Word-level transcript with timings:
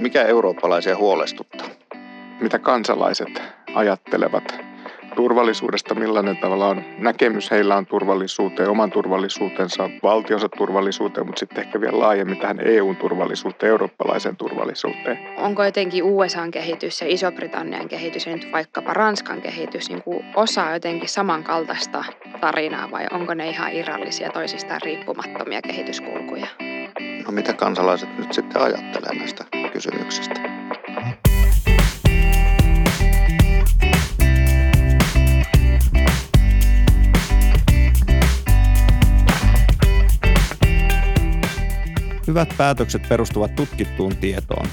mikä 0.00 0.22
eurooppalaisia 0.22 0.96
huolestuttaa? 0.96 1.66
Mitä 2.40 2.58
kansalaiset 2.58 3.42
ajattelevat 3.74 4.70
turvallisuudesta, 5.14 5.94
millainen 5.94 6.36
tavallaan 6.36 6.84
näkemys 6.98 7.50
heillä 7.50 7.76
on 7.76 7.86
turvallisuuteen, 7.86 8.68
oman 8.68 8.90
turvallisuutensa, 8.90 9.90
valtionsa 10.02 10.48
turvallisuuteen, 10.48 11.26
mutta 11.26 11.40
sitten 11.40 11.64
ehkä 11.64 11.80
vielä 11.80 11.98
laajemmin 11.98 12.38
tähän 12.38 12.60
EUn 12.64 12.96
turvallisuuteen, 12.96 13.70
eurooppalaiseen 13.70 14.36
turvallisuuteen. 14.36 15.18
Onko 15.36 15.64
jotenkin 15.64 16.04
USAn 16.04 16.50
kehitys 16.50 17.00
ja 17.00 17.06
Iso-Britannian 17.08 17.88
kehitys 17.88 18.26
ja 18.26 18.32
nyt 18.32 18.52
vaikkapa 18.52 18.94
Ranskan 18.94 19.42
kehitys 19.42 19.88
niin 19.88 20.02
kuin 20.02 20.24
osa 20.34 20.72
jotenkin 20.72 21.08
samankaltaista 21.08 22.04
tarinaa 22.40 22.90
vai 22.90 23.06
onko 23.10 23.34
ne 23.34 23.48
ihan 23.48 23.72
irrallisia 23.72 24.30
toisistaan 24.30 24.80
riippumattomia 24.84 25.62
kehityskulkuja? 25.62 26.46
No 27.26 27.32
mitä 27.32 27.52
kansalaiset 27.52 28.18
nyt 28.18 28.32
sitten 28.32 28.62
ajattelee 28.62 29.18
näistä 29.18 29.59
kysymyksistä? 29.72 30.34
Hyvät 42.26 42.54
päätökset 42.56 43.08
perustuvat 43.08 43.56
tutkittuun 43.56 44.16
tietoon. 44.16 44.66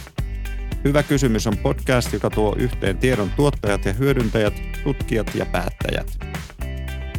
Hyvä 0.83 1.03
kysymys 1.03 1.47
on 1.47 1.57
podcast, 1.57 2.13
joka 2.13 2.29
tuo 2.29 2.55
yhteen 2.59 2.97
tiedon 2.97 3.31
tuottajat 3.35 3.85
ja 3.85 3.93
hyödyntäjät, 3.93 4.53
tutkijat 4.83 5.35
ja 5.35 5.45
päättäjät. 5.45 6.17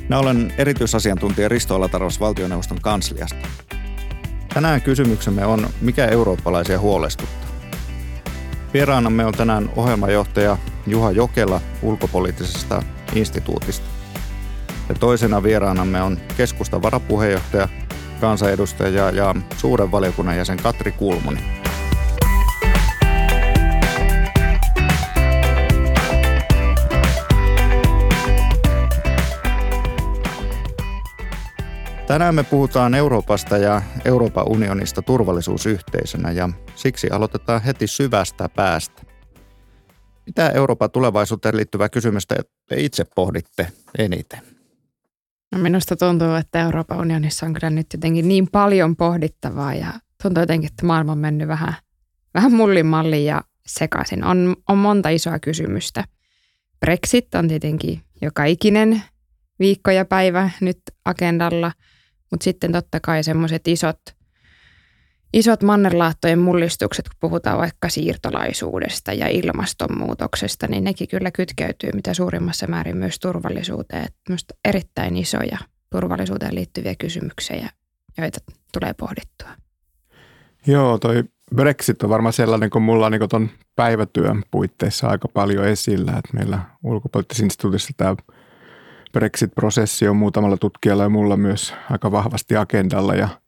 Minä 0.03 0.19
olen 0.19 0.53
erityisasiantuntija 0.59 1.49
Risto 1.49 1.75
Alataros 1.75 2.21
valtioneuvoston 2.21 2.81
kansliasta. 2.81 3.49
Tänään 4.55 4.83
kysymyksemme 4.83 5.47
on, 5.47 5.69
mikä 5.81 6.07
eurooppalaisia 6.07 6.79
huolestuttaa. 6.79 7.48
Vieraanamme 8.75 9.25
on 9.25 9.35
tänään 9.35 9.71
ohjelmajohtaja 9.77 10.57
Juha 10.87 11.11
Jokela 11.11 11.61
ulkopoliittisesta 11.83 12.83
instituutista. 13.15 13.87
Ja 14.89 14.95
toisena 14.95 15.43
vieraanamme 15.43 16.03
on 16.03 16.19
keskustan 16.37 16.83
varapuheenjohtaja 16.83 17.69
kansanedustaja 18.21 19.11
ja 19.11 19.35
suuren 19.57 19.93
valiokunnan 19.93 20.37
jäsen 20.37 20.57
Katri 20.63 20.93
Kulmuni. 20.93 21.41
Tänään 32.07 32.35
me 32.35 32.43
puhutaan 32.43 32.95
Euroopasta 32.95 33.57
ja 33.57 33.83
Euroopan 34.05 34.49
unionista 34.49 35.03
turvallisuusyhteisönä 35.03 36.31
ja 36.31 36.49
siksi 36.79 37.11
aloitetaan 37.11 37.63
heti 37.63 37.87
syvästä 37.87 38.49
päästä. 38.49 39.03
Mitä 40.27 40.51
Euroopan 40.51 40.91
tulevaisuuteen 40.91 41.57
liittyvää 41.57 41.89
kysymystä 41.89 42.35
te 42.69 42.81
itse 42.81 43.05
pohditte 43.15 43.69
eniten? 43.99 44.41
No 45.53 45.59
minusta 45.59 45.97
tuntuu, 45.97 46.35
että 46.35 46.61
Euroopan 46.61 46.99
unionissa 46.99 47.47
on 47.47 47.55
kyllä 47.55 47.71
nyt 47.71 47.87
jotenkin 47.93 48.29
niin 48.29 48.49
paljon 48.53 48.97
pohdittavaa 48.97 49.75
ja 49.75 49.93
tuntuu 50.23 50.43
jotenkin, 50.43 50.71
että 50.71 50.87
maailma 50.87 51.13
on 51.13 51.19
mennyt 51.19 51.49
vähän, 51.49 51.75
vähän 52.35 52.53
mullin 52.53 52.87
malliin 52.87 53.25
ja 53.25 53.43
sekaisin. 53.67 54.25
On, 54.25 54.57
on 54.69 54.79
monta 54.79 55.09
isoa 55.09 55.39
kysymystä. 55.39 56.05
Brexit 56.81 57.35
on 57.35 57.49
tietenkin 57.49 58.01
joka 58.23 58.45
ikinen 58.45 59.03
viikko 59.59 59.91
ja 59.91 60.05
päivä 60.05 60.51
nyt 60.61 60.81
agendalla, 61.05 61.73
mutta 62.31 62.45
sitten 62.45 62.73
totta 62.73 63.01
kai 63.01 63.25
semmoiset 63.25 63.69
isot– 63.69 64.01
isot 65.33 65.63
mannerlaattojen 65.63 66.39
mullistukset, 66.39 67.09
kun 67.09 67.17
puhutaan 67.21 67.59
vaikka 67.59 67.89
siirtolaisuudesta 67.89 69.13
ja 69.13 69.29
ilmastonmuutoksesta, 69.29 70.67
niin 70.67 70.85
nekin 70.85 71.09
kyllä 71.09 71.31
kytkeytyy 71.31 71.91
mitä 71.95 72.15
suurimmassa 72.15 72.67
määrin 72.67 72.97
myös 72.97 73.19
turvallisuuteen. 73.19 74.05
Että 74.05 74.55
erittäin 74.65 75.17
isoja 75.17 75.59
turvallisuuteen 75.91 76.55
liittyviä 76.55 76.95
kysymyksiä, 76.99 77.69
joita 78.19 78.41
tulee 78.73 78.95
pohdittua. 78.95 79.49
Joo, 80.67 80.99
toi 80.99 81.25
Brexit 81.55 82.03
on 82.03 82.11
varmaan 82.11 82.33
sellainen, 82.33 82.71
kun 82.71 82.83
mulla 82.83 83.07
on 83.07 83.13
niin 83.13 83.29
tuon 83.29 83.51
päivätyön 83.77 84.43
puitteissa 84.51 85.09
aika 85.09 85.29
paljon 85.29 85.67
esillä, 85.67 86.11
että 86.11 86.35
meillä 86.35 86.59
ulkopoliittisessa 86.85 87.45
instituutissa 87.45 87.93
tämä 87.97 88.17
Brexit-prosessi 89.13 90.09
on 90.09 90.17
muutamalla 90.17 90.57
tutkijalla 90.57 91.03
ja 91.03 91.09
mulla 91.09 91.37
myös 91.37 91.75
aika 91.91 92.13
vahvasti 92.13 92.57
agendalla 92.57 93.15
ja– 93.15 93.29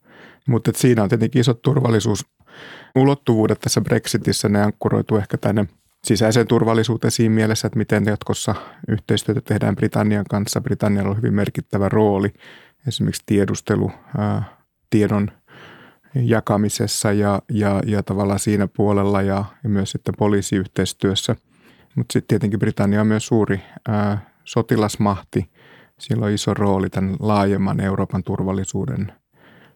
mutta 0.51 0.71
siinä 0.77 1.03
on 1.03 1.09
tietenkin 1.09 1.41
isot 1.41 1.63
turvallisuusulottuvuudet 1.63 3.61
tässä 3.61 3.81
Brexitissä. 3.81 4.49
Ne 4.49 4.63
ankkuroituu 4.63 5.17
ehkä 5.17 5.39
tänne 5.39 5.67
sisäiseen 6.05 6.47
turvallisuuteen 6.47 7.11
siinä 7.11 7.35
mielessä, 7.35 7.67
että 7.67 7.79
miten 7.79 8.05
jatkossa 8.05 8.55
yhteistyötä 8.89 9.41
tehdään 9.41 9.77
Britannian 9.77 10.25
kanssa. 10.31 10.61
Britannialla 10.61 11.11
on 11.11 11.17
hyvin 11.17 11.35
merkittävä 11.35 11.89
rooli 11.89 12.33
esimerkiksi 12.89 13.23
tiedustelu, 13.27 13.91
ää, 14.19 14.43
tiedon 14.91 15.31
jakamisessa 16.15 17.13
ja, 17.13 17.43
ja, 17.53 17.83
ja 17.87 18.03
tavallaan 18.03 18.39
siinä 18.39 18.69
puolella 18.77 19.23
ja, 19.23 19.45
ja 19.65 19.69
myös 19.69 19.91
sitten 19.91 20.15
poliisiyhteistyössä. 20.19 21.37
Mutta 21.97 22.13
sitten 22.13 22.29
tietenkin 22.29 22.59
Britannia 22.59 23.01
on 23.01 23.07
myös 23.07 23.27
suuri 23.27 23.61
ää, 23.89 24.31
sotilasmahti. 24.45 25.51
Sillä 25.99 26.27
on 26.27 26.33
iso 26.33 26.55
rooli 26.55 26.91
tämän 26.91 27.17
laajemman 27.21 27.81
Euroopan 27.81 28.23
turvallisuuden 28.23 29.13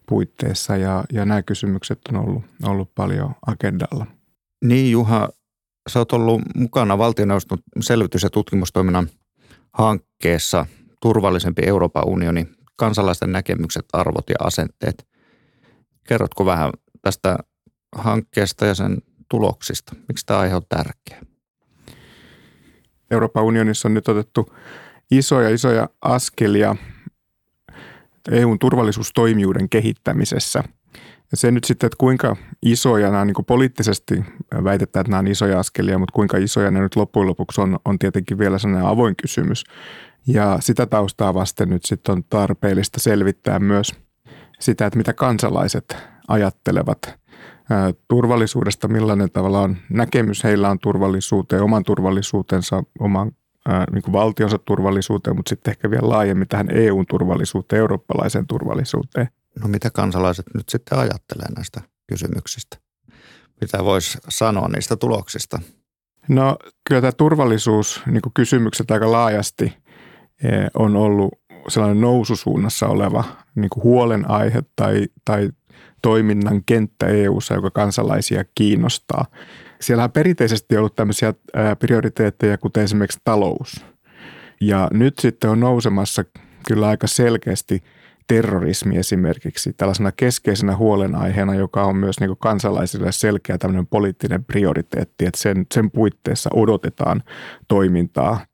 puitteissa 0.07 0.77
ja, 0.77 1.05
ja 1.13 1.25
nämä 1.25 1.43
kysymykset 1.43 1.99
on 2.09 2.17
ollut, 2.17 2.45
ollut 2.63 2.95
paljon 2.95 3.35
agendalla. 3.47 4.07
Niin 4.65 4.91
Juha, 4.91 5.29
sä 5.91 5.99
oot 5.99 6.13
ollut 6.13 6.43
mukana 6.55 6.99
valtioneuvoston 6.99 7.59
selvitys- 7.81 8.23
ja 8.23 8.31
tutkimustoiminnan 8.31 9.09
hankkeessa 9.73 10.67
Turvallisempi 11.03 11.63
Euroopan 11.67 12.09
unioni, 12.09 12.49
kansalaisten 12.77 13.33
näkemykset, 13.33 13.85
arvot 13.93 14.31
ja 14.31 14.37
asenteet. 14.41 15.07
Kerrotko 16.09 16.47
vähän 16.47 16.73
tästä 17.03 17.39
hankkeesta 17.97 18.67
ja 18.67 18.75
sen 18.75 18.99
tuloksista? 19.31 19.93
Miksi 20.09 20.27
tämä 20.27 20.41
aihe 20.41 20.55
on 20.55 20.63
tärkeä? 20.69 21.21
Euroopan 23.11 23.45
unionissa 23.45 23.89
on 23.89 23.95
nyt 23.95 24.09
otettu 24.09 24.55
isoja, 25.11 25.51
isoja 25.51 25.89
askelia 26.03 26.77
EUn 28.31 28.59
turvallisuustoimijuuden 28.59 29.69
kehittämisessä. 29.69 30.65
Ja 31.31 31.37
se 31.37 31.51
nyt 31.51 31.65
sitten, 31.65 31.87
että 31.87 31.97
kuinka 31.99 32.37
isoja 32.63 33.11
nämä 33.11 33.25
niin 33.25 33.35
kuin 33.35 33.47
poliittisesti 33.47 34.25
väitetään, 34.65 35.01
että 35.01 35.11
nämä 35.11 35.19
on 35.19 35.27
isoja 35.27 35.59
askelia, 35.59 35.99
mutta 35.99 36.13
kuinka 36.13 36.37
isoja 36.37 36.71
ne 36.71 36.81
nyt 36.81 36.97
loppujen 36.97 37.29
lopuksi 37.29 37.61
on, 37.61 37.79
on 37.85 37.99
tietenkin 37.99 38.39
vielä 38.39 38.59
sellainen 38.59 38.89
avoin 38.89 39.17
kysymys. 39.17 39.65
Ja 40.27 40.57
sitä 40.61 40.87
taustaa 40.87 41.35
vasten 41.35 41.69
nyt 41.69 41.85
sitten 41.85 42.13
on 42.13 42.25
tarpeellista 42.25 43.01
selvittää 43.01 43.59
myös 43.59 43.93
sitä, 44.61 44.87
että 44.87 44.97
mitä 44.97 45.13
kansalaiset 45.13 45.97
ajattelevat 46.29 47.19
turvallisuudesta, 48.09 48.89
millainen 48.89 49.31
tavalla 49.31 49.61
on 49.61 49.77
näkemys 49.91 50.45
heillä 50.45 50.71
on 50.71 50.79
turvallisuuteen, 50.79 51.63
oman 51.63 51.83
turvallisuutensa, 51.83 52.83
oman 52.99 53.33
niin 53.93 54.03
kuin 54.03 54.13
valtionsa 54.13 54.59
turvallisuuteen, 54.59 55.37
mutta 55.37 55.49
sitten 55.49 55.71
ehkä 55.71 55.91
vielä 55.91 56.09
laajemmin 56.09 56.49
tähän 56.49 56.71
EUn 56.71 57.07
turvallisuuteen, 57.07 57.81
eurooppalaiseen 57.81 58.47
turvallisuuteen. 58.47 59.29
No 59.63 59.69
mitä 59.69 59.91
kansalaiset 59.91 60.47
nyt 60.55 60.69
sitten 60.69 60.99
ajattelee 60.99 61.49
näistä 61.57 61.81
kysymyksistä? 62.07 62.77
Mitä 63.61 63.85
voisi 63.85 64.19
sanoa 64.29 64.69
niistä 64.69 64.97
tuloksista? 64.97 65.61
No 66.29 66.57
kyllä 66.89 67.01
tämä 67.01 67.13
turvallisuus, 67.13 68.03
niin 68.07 68.23
kuin 68.23 68.33
kysymykset 68.33 68.91
aika 68.91 69.13
laajasti 69.13 69.77
e, 70.45 70.49
on 70.75 70.97
ollut 70.97 71.33
sellainen 71.69 72.01
noususuunnassa 72.01 72.87
oleva 72.87 73.25
niin 73.55 73.71
kuin 73.71 73.85
huolenaihe 73.85 74.63
tai, 74.77 75.07
tai 75.25 75.49
toiminnan 76.03 76.63
kenttä 76.67 77.07
EU:ssa, 77.07 77.55
joka 77.55 77.71
kansalaisia 77.71 78.45
kiinnostaa. 78.55 79.27
Siellä 79.81 80.05
on 80.05 80.13
perinteisesti 80.13 80.77
ollut 80.77 80.95
tämmöisiä 80.95 81.35
prioriteetteja, 81.79 82.59
kuten 82.59 82.85
esimerkiksi 82.85 83.21
talous. 83.25 83.87
Ja 84.61 84.89
nyt 84.93 85.19
sitten 85.19 85.51
on 85.51 85.61
nousemassa 85.61 86.25
kyllä 86.69 86.89
aika 86.89 87.07
selkeästi 87.07 87.83
terrorismi 88.27 88.97
esimerkiksi 88.97 89.73
tällaisena 89.73 90.13
keskeisenä 90.13 90.77
huolenaiheena, 90.77 91.55
joka 91.55 91.85
on 91.85 91.97
myös 91.97 92.21
niin 92.21 92.37
kansalaisille 92.39 93.13
selkeä 93.13 93.59
tämmöinen 93.59 93.87
poliittinen 93.87 94.45
prioriteetti, 94.45 95.27
että 95.27 95.41
sen, 95.41 95.67
sen 95.75 95.91
puitteissa 95.91 96.51
odotetaan 96.55 97.23
toimintaa. 97.69 98.47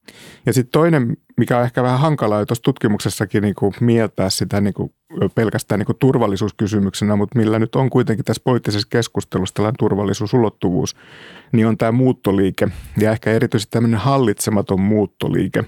Ja 0.46 0.52
sitten 0.52 0.72
toinen, 0.72 1.16
mikä 1.36 1.58
on 1.58 1.64
ehkä 1.64 1.82
vähän 1.82 2.00
hankalaa 2.00 2.46
tuossa 2.46 2.62
tutkimuksessakin 2.62 3.42
niin 3.42 3.54
kuin 3.54 3.74
mieltää 3.80 4.30
sitä 4.30 4.60
niin 4.60 4.74
kuin 4.74 4.94
pelkästään 5.34 5.78
niin 5.78 5.86
kuin 5.86 5.98
turvallisuuskysymyksenä, 5.98 7.16
mutta 7.16 7.38
millä 7.38 7.58
nyt 7.58 7.74
on 7.74 7.90
kuitenkin 7.90 8.24
tässä 8.24 8.42
poliittisessa 8.44 8.88
keskustelussa 8.90 9.54
tällainen 9.54 9.78
turvallisuusulottuvuus, 9.78 10.96
niin 11.52 11.66
on 11.66 11.78
tämä 11.78 11.92
muuttoliike 11.92 12.68
ja 12.98 13.12
ehkä 13.12 13.30
erityisesti 13.30 13.70
tämmöinen 13.70 14.00
hallitsematon 14.00 14.80
muuttoliike, 14.80 15.64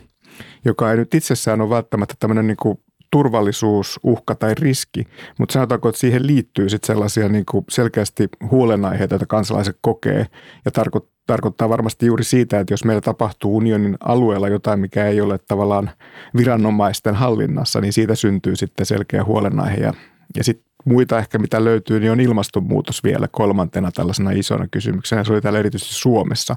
joka 0.64 0.90
ei 0.90 0.96
nyt 0.96 1.14
itsessään 1.14 1.60
ole 1.60 1.70
välttämättä 1.70 2.14
tämmöinen 2.19 2.46
niin 2.46 2.56
kuin 2.56 2.78
turvallisuus, 3.12 4.00
uhka 4.03 4.35
tai 4.35 4.55
riski, 4.55 5.06
mutta 5.38 5.53
sanotaanko, 5.53 5.88
että 5.88 6.00
siihen 6.00 6.26
liittyy 6.26 6.69
sitten 6.69 6.87
sellaisia 6.87 7.29
niin 7.29 7.44
kuin 7.50 7.64
selkeästi 7.69 8.29
huolenaiheita, 8.50 9.14
joita 9.14 9.26
kansalaiset 9.26 9.79
kokee 9.81 10.26
ja 10.64 10.70
tarkoittaa 10.70 11.12
tarkoittaa 11.26 11.69
varmasti 11.69 12.06
juuri 12.06 12.25
siitä, 12.25 12.61
että 12.61 12.73
jos 12.73 12.85
meillä 12.85 13.00
tapahtuu 13.00 13.56
unionin 13.56 13.97
alueella 14.00 14.49
jotain, 14.49 14.81
mikä 14.81 15.06
ei 15.06 15.20
ole 15.20 15.38
tavallaan 15.38 15.91
viranomaisten 16.37 17.14
hallinnassa, 17.14 17.81
niin 17.81 17.93
siitä 17.93 18.14
syntyy 18.14 18.56
sitten 18.56 18.87
selkeä 18.87 19.25
huolenaihe. 19.25 19.76
Ja, 19.76 19.93
ja 20.37 20.44
sitten 20.44 20.71
muita 20.84 21.19
ehkä 21.19 21.38
mitä 21.38 21.64
löytyy, 21.64 22.00
niin 22.00 22.12
on 22.12 22.20
ilmastonmuutos 22.20 23.05
vielä 23.05 23.29
kolmantena 23.29 23.93
tällaisena 23.93 24.31
isona 24.31 24.69
kysymyksenä. 24.70 25.25
Se 25.25 25.32
oli 25.32 25.40
täällä 25.40 25.58
erityisesti 25.58 25.94
Suomessa 25.94 26.56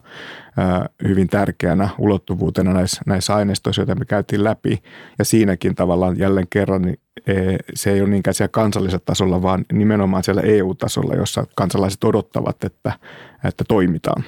hyvin 1.08 1.28
tärkeänä 1.28 1.90
ulottuvuutena 1.98 2.74
näissä, 2.74 3.02
näissä 3.06 3.36
aineistoissa, 3.36 3.82
joita 3.82 3.96
me 3.96 4.06
käytiin 4.06 4.44
läpi. 4.44 4.84
Ja 5.20 5.26
siinäkin 5.26 5.76
tavallaan 5.76 6.20
jälleen 6.20 6.48
kerran 6.50 6.82
niin 6.82 7.00
e, 7.28 7.34
se 7.74 7.92
ei 7.92 8.02
ole 8.02 8.10
niinkään 8.10 8.34
siellä 8.34 8.52
kansallisella 8.52 9.04
tasolla, 9.06 9.42
vaan 9.42 9.66
nimenomaan 9.74 10.24
siellä 10.24 10.42
EU-tasolla, 10.42 11.16
jossa 11.16 11.48
kansalaiset 11.56 12.04
odottavat, 12.04 12.64
että, 12.64 13.00
että 13.44 13.64
toimitaan. 13.68 14.24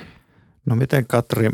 No 0.65 0.75
miten 0.75 1.07
Katri, 1.07 1.49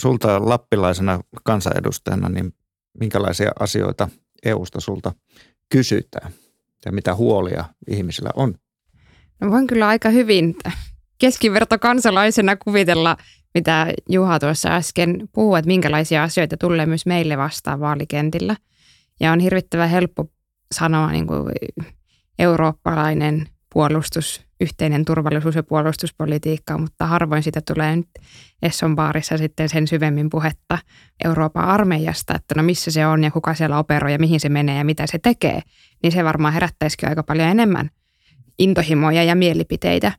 sulta 0.00 0.48
lappilaisena 0.48 1.20
kansanedustajana, 1.44 2.28
niin 2.28 2.54
minkälaisia 3.00 3.50
asioita 3.60 4.08
EUsta 4.44 4.80
sulta 4.80 5.12
kysytään 5.72 6.32
ja 6.86 6.92
mitä 6.92 7.14
huolia 7.14 7.64
ihmisillä 7.88 8.30
on? 8.34 8.54
No 9.40 9.50
voin 9.50 9.66
kyllä 9.66 9.88
aika 9.88 10.08
hyvin 10.08 10.56
keskiverto 11.18 11.78
kansalaisena 11.78 12.56
kuvitella, 12.56 13.16
mitä 13.54 13.86
Juha 14.08 14.38
tuossa 14.38 14.68
äsken 14.68 15.28
puhui, 15.32 15.58
että 15.58 15.66
minkälaisia 15.66 16.22
asioita 16.22 16.56
tulee 16.56 16.86
myös 16.86 17.06
meille 17.06 17.38
vastaan 17.38 17.80
vaalikentillä. 17.80 18.56
Ja 19.20 19.32
on 19.32 19.40
hirvittävän 19.40 19.90
helppo 19.90 20.26
sanoa 20.74 21.12
niin 21.12 21.26
kuin 21.26 21.52
eurooppalainen 22.38 23.48
puolustus, 23.72 24.46
yhteinen 24.60 25.04
turvallisuus- 25.04 25.54
ja 25.54 25.62
puolustuspolitiikka, 25.62 26.78
mutta 26.78 27.06
harvoin 27.06 27.42
sitä 27.42 27.60
tulee 27.60 27.96
nyt 27.96 28.08
Esson 28.62 28.96
baarissa 28.96 29.38
sitten 29.38 29.68
sen 29.68 29.88
syvemmin 29.88 30.30
puhetta 30.30 30.78
Euroopan 31.24 31.64
armeijasta, 31.64 32.34
että 32.34 32.54
no 32.56 32.62
missä 32.62 32.90
se 32.90 33.06
on 33.06 33.24
ja 33.24 33.30
kuka 33.30 33.54
siellä 33.54 33.78
operoi 33.78 34.12
ja 34.12 34.18
mihin 34.18 34.40
se 34.40 34.48
menee 34.48 34.78
ja 34.78 34.84
mitä 34.84 35.06
se 35.06 35.18
tekee, 35.18 35.60
niin 36.02 36.12
se 36.12 36.24
varmaan 36.24 36.54
herättäisikin 36.54 37.08
aika 37.08 37.22
paljon 37.22 37.48
enemmän 37.48 37.90
intohimoja 38.58 39.24
ja 39.24 39.34
mielipiteitä. 39.34 40.12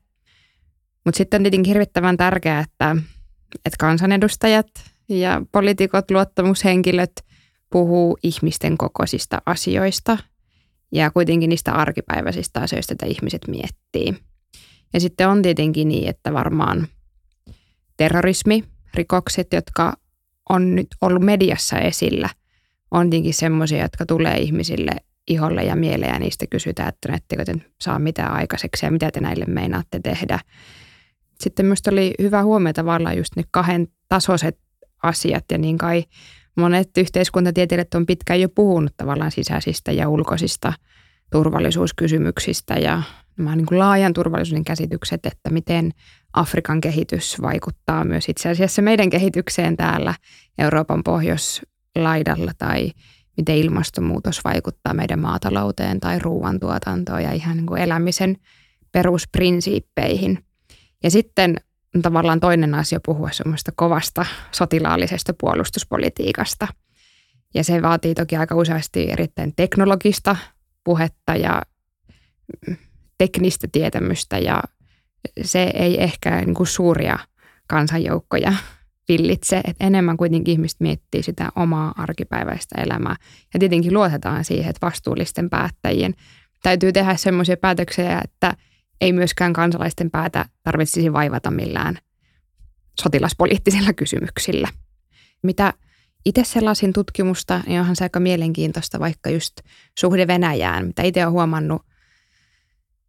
Mutta 1.05 1.17
sitten 1.17 1.39
on 1.39 1.43
tietenkin 1.43 1.69
hirvittävän 1.69 2.17
tärkeää, 2.17 2.59
että, 2.59 2.95
että 3.65 3.77
kansanedustajat 3.79 4.67
ja 5.09 5.41
poliitikot, 5.51 6.11
luottamushenkilöt 6.11 7.11
puhuu 7.69 8.17
ihmisten 8.23 8.77
kokoisista 8.77 9.41
asioista– 9.45 10.17
ja 10.91 11.11
kuitenkin 11.11 11.49
niistä 11.49 11.73
arkipäiväisistä 11.73 12.59
asioista, 12.61 12.93
että 12.93 13.05
ihmiset 13.05 13.47
miettii. 13.47 14.15
Ja 14.93 14.99
sitten 14.99 15.29
on 15.29 15.41
tietenkin 15.41 15.87
niin, 15.87 16.09
että 16.09 16.33
varmaan 16.33 16.87
terrorismi, 17.97 18.63
rikokset, 18.93 19.47
jotka 19.53 19.93
on 20.49 20.75
nyt 20.75 20.87
ollut 21.01 21.23
mediassa 21.23 21.79
esillä, 21.79 22.29
on 22.91 23.09
tietenkin 23.09 23.33
semmoisia, 23.33 23.81
jotka 23.81 24.05
tulee 24.05 24.37
ihmisille 24.37 24.91
iholle 25.27 25.63
ja 25.63 25.75
mieleen 25.75 26.13
ja 26.13 26.19
niistä 26.19 26.45
kysytään, 26.47 26.89
että 26.89 27.15
ettekö 27.15 27.45
te 27.45 27.53
saa 27.81 27.99
mitään 27.99 28.31
aikaiseksi 28.31 28.85
ja 28.85 28.91
mitä 28.91 29.11
te 29.11 29.19
näille 29.19 29.45
meinaatte 29.45 29.99
tehdä. 30.03 30.39
Sitten 31.39 31.65
myös 31.65 31.81
oli 31.91 32.13
hyvä 32.21 32.43
huomio 32.43 32.73
tavallaan 32.73 33.17
just 33.17 33.35
ne 33.35 33.43
kahden 33.51 33.87
tasoiset 34.09 34.59
asiat 35.03 35.45
ja 35.51 35.57
niin 35.57 35.77
kai 35.77 36.03
monet 36.57 36.97
yhteiskuntatieteilijät 36.97 37.93
on 37.93 38.05
pitkään 38.05 38.41
jo 38.41 38.49
puhunut 38.49 38.93
tavallaan 38.97 39.31
sisäisistä 39.31 39.91
ja 39.91 40.09
ulkoisista 40.09 40.73
turvallisuuskysymyksistä 41.31 42.73
ja 42.73 43.01
nämä 43.37 43.55
niin 43.55 43.65
kuin 43.65 43.79
laajan 43.79 44.13
turvallisuuden 44.13 44.63
käsitykset, 44.63 45.25
että 45.25 45.49
miten 45.49 45.91
Afrikan 46.33 46.81
kehitys 46.81 47.41
vaikuttaa 47.41 48.05
myös 48.05 48.29
itse 48.29 48.49
asiassa 48.49 48.81
meidän 48.81 49.09
kehitykseen 49.09 49.77
täällä 49.77 50.13
Euroopan 50.57 51.03
pohjoislaidalla 51.03 52.51
tai 52.57 52.91
miten 53.37 53.55
ilmastonmuutos 53.55 54.43
vaikuttaa 54.43 54.93
meidän 54.93 55.19
maatalouteen 55.19 55.99
tai 55.99 56.19
ruoantuotantoon 56.19 57.23
ja 57.23 57.31
ihan 57.31 57.57
niin 57.57 57.65
kuin 57.65 57.81
elämisen 57.81 58.37
perusprinsiippeihin. 58.91 60.39
Ja 61.03 61.11
sitten 61.11 61.55
tavallaan 62.01 62.39
toinen 62.39 62.75
asia 62.75 62.99
puhua 63.05 63.29
semmoista 63.31 63.71
kovasta 63.75 64.25
sotilaallisesta 64.51 65.33
puolustuspolitiikasta. 65.39 66.67
Ja 67.53 67.63
se 67.63 67.81
vaatii 67.81 68.15
toki 68.15 68.35
aika 68.35 68.55
useasti 68.55 69.11
erittäin 69.11 69.53
teknologista 69.55 70.35
puhetta 70.83 71.35
ja 71.35 71.61
teknistä 73.17 73.67
tietämystä 73.71 74.37
ja 74.37 74.63
se 75.41 75.71
ei 75.73 76.03
ehkä 76.03 76.41
niin 76.41 76.53
kuin 76.53 76.67
suuria 76.67 77.19
kansanjoukkoja 77.67 78.53
villitse, 79.09 79.61
että 79.63 79.85
enemmän 79.85 80.17
kuitenkin 80.17 80.51
ihmiset 80.51 80.79
miettii 80.79 81.23
sitä 81.23 81.49
omaa 81.55 81.93
arkipäiväistä 81.97 82.81
elämää. 82.81 83.15
Ja 83.53 83.59
tietenkin 83.59 83.93
luotetaan 83.93 84.43
siihen, 84.43 84.69
että 84.69 84.85
vastuullisten 84.85 85.49
päättäjien 85.49 86.13
täytyy 86.63 86.91
tehdä 86.91 87.15
semmoisia 87.15 87.57
päätöksiä, 87.57 88.21
että 88.23 88.53
ei 89.01 89.13
myöskään 89.13 89.53
kansalaisten 89.53 90.11
päätä 90.11 90.45
tarvitsisi 90.63 91.13
vaivata 91.13 91.51
millään 91.51 91.97
sotilaspoliittisilla 93.01 93.93
kysymyksillä. 93.93 94.67
Mitä 95.43 95.73
itse 96.25 96.43
sellaisin 96.43 96.93
tutkimusta, 96.93 97.61
niin 97.67 97.79
onhan 97.79 97.95
se 97.95 98.05
aika 98.05 98.19
mielenkiintoista 98.19 98.99
vaikka 98.99 99.29
just 99.29 99.53
suhde 99.99 100.27
Venäjään, 100.27 100.87
mitä 100.87 101.03
itse 101.03 101.25
olen 101.25 101.33
huomannut 101.33 101.81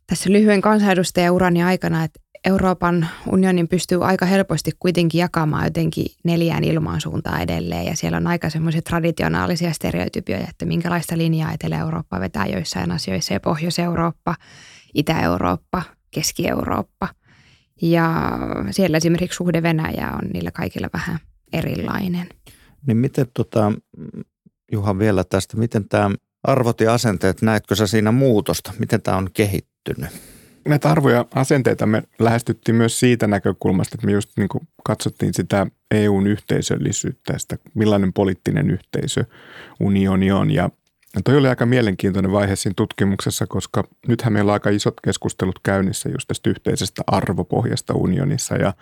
tässä 0.06 0.30
lyhyen 0.32 0.60
kansanedustajaurani 0.60 1.62
aikana, 1.62 2.04
että 2.04 2.20
Euroopan 2.44 3.08
unionin 3.32 3.68
pystyy 3.68 4.04
aika 4.04 4.26
helposti 4.26 4.70
kuitenkin 4.78 5.18
jakamaan 5.18 5.64
jotenkin 5.64 6.06
neljään 6.24 6.64
ilmansuuntaan 6.64 7.42
edelleen. 7.42 7.84
Ja 7.84 7.96
siellä 7.96 8.16
on 8.16 8.26
aika 8.26 8.50
semmoisia 8.50 8.82
traditionaalisia 8.82 9.72
stereotypioja, 9.72 10.46
että 10.48 10.66
minkälaista 10.66 11.18
linjaa 11.18 11.52
Etelä-Eurooppa 11.52 12.20
vetää 12.20 12.46
joissain 12.46 12.90
asioissa 12.90 13.34
ja 13.34 13.40
Pohjois-Eurooppa– 13.40 14.34
Itä-Eurooppa, 14.94 15.82
Keski-Eurooppa. 16.10 17.08
Ja 17.82 18.30
siellä 18.70 18.96
esimerkiksi 18.96 19.36
suhde 19.36 19.62
Venäjä 19.62 20.10
on 20.12 20.28
niillä 20.32 20.50
kaikilla 20.50 20.88
vähän 20.92 21.18
erilainen. 21.52 22.28
Niin 22.86 22.96
miten 22.96 23.26
tota, 23.34 23.72
Juha 24.72 24.98
vielä 24.98 25.24
tästä, 25.24 25.56
miten 25.56 25.88
tämä 25.88 26.10
arvot 26.42 26.80
ja 26.80 26.94
asenteet, 26.94 27.42
näetkö 27.42 27.74
sä 27.74 27.86
siinä 27.86 28.12
muutosta? 28.12 28.72
Miten 28.78 29.02
tämä 29.02 29.16
on 29.16 29.28
kehittynyt? 29.32 30.10
Näitä 30.68 30.90
arvoja 30.90 31.24
asenteita 31.34 31.86
me 31.86 32.02
lähestyttiin 32.18 32.74
myös 32.74 33.00
siitä 33.00 33.26
näkökulmasta, 33.26 33.94
että 33.94 34.06
me 34.06 34.12
just 34.12 34.30
niin 34.36 34.48
kuin 34.48 34.68
katsottiin 34.84 35.34
sitä 35.34 35.66
EUn 35.90 36.26
yhteisöllisyyttä, 36.26 37.38
sitä 37.38 37.58
millainen 37.74 38.12
poliittinen 38.12 38.70
yhteisö 38.70 39.24
unioni 39.80 40.32
on. 40.32 40.50
Ja 40.50 40.70
ja 41.18 41.22
toi 41.22 41.36
oli 41.36 41.48
aika 41.48 41.66
mielenkiintoinen 41.66 42.32
vaihe 42.32 42.56
siinä 42.56 42.74
tutkimuksessa, 42.76 43.46
koska 43.46 43.84
nythän 44.08 44.32
meillä 44.32 44.50
on 44.50 44.52
aika 44.52 44.70
isot 44.70 45.00
keskustelut 45.04 45.58
käynnissä 45.62 46.08
just 46.08 46.28
tästä 46.28 46.50
yhteisestä 46.50 47.02
arvopohjasta 47.06 47.94
unionissa 47.94 48.54
ja 48.56 48.72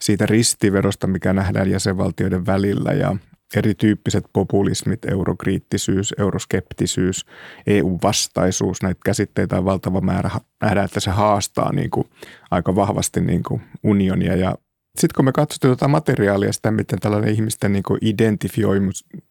siitä 0.00 0.26
ristiverosta, 0.26 1.06
mikä 1.06 1.32
nähdään 1.32 1.70
jäsenvaltioiden 1.70 2.46
välillä 2.46 2.92
ja 2.92 3.16
erityyppiset 3.56 4.24
populismit, 4.32 5.04
eurokriittisyys, 5.04 6.14
euroskeptisyys, 6.18 7.26
EU-vastaisuus, 7.66 8.82
näitä 8.82 9.00
käsitteitä 9.04 9.58
on 9.58 9.64
valtava 9.64 10.00
määrä. 10.00 10.30
Nähdään, 10.62 10.84
että 10.84 11.00
se 11.00 11.10
haastaa 11.10 11.72
niin 11.72 11.90
kuin 11.90 12.06
aika 12.50 12.74
vahvasti 12.74 13.20
niin 13.20 13.42
kuin 13.42 13.62
unionia 13.82 14.36
ja 14.36 14.54
sitten 14.98 15.16
kun 15.16 15.24
me 15.24 15.32
katsottiin 15.32 15.68
tuota 15.68 15.88
materiaalia, 15.88 16.52
sitä 16.52 16.70
miten 16.70 16.98
tällainen 16.98 17.34
ihmisten 17.34 17.72
niin 17.72 17.84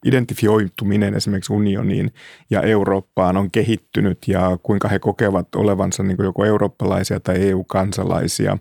identifioituminen 0.05 1.13
esimerkiksi 1.13 1.53
unioniin 1.53 2.13
ja 2.49 2.61
Eurooppaan 2.61 3.37
on 3.37 3.51
kehittynyt 3.51 4.27
ja 4.27 4.57
kuinka 4.63 4.87
he 4.87 4.99
kokevat 4.99 5.55
olevansa 5.55 6.03
niin 6.03 6.17
joko 6.23 6.45
eurooppalaisia 6.45 7.19
tai 7.19 7.49
EU-kansalaisia, 7.49 8.57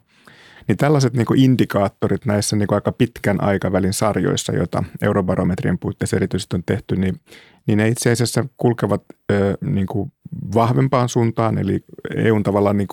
niin 0.69 0.77
tällaiset 0.77 1.13
niin 1.13 1.27
indikaattorit 1.37 2.25
näissä 2.25 2.57
niin 2.57 2.75
aika 2.75 2.93
pitkän 2.93 3.45
aikavälin 3.45 3.93
sarjoissa, 3.93 4.53
joita 4.53 4.85
eurobarometrien 5.03 5.79
puitteissa 5.79 6.17
erityisesti 6.17 6.57
on 6.57 6.63
tehty, 6.67 6.97
niin, 6.97 7.21
niin 7.67 7.77
ne 7.77 7.89
itse 7.89 8.13
asiassa 8.13 8.45
kulkevat 8.57 9.03
ö, 9.33 9.59
niin 9.61 9.87
vahvempaan 10.55 11.09
suuntaan, 11.09 11.59
eli 11.59 11.85
EUn 12.15 12.43
tavallaan 12.43 12.77
niin 12.77 12.89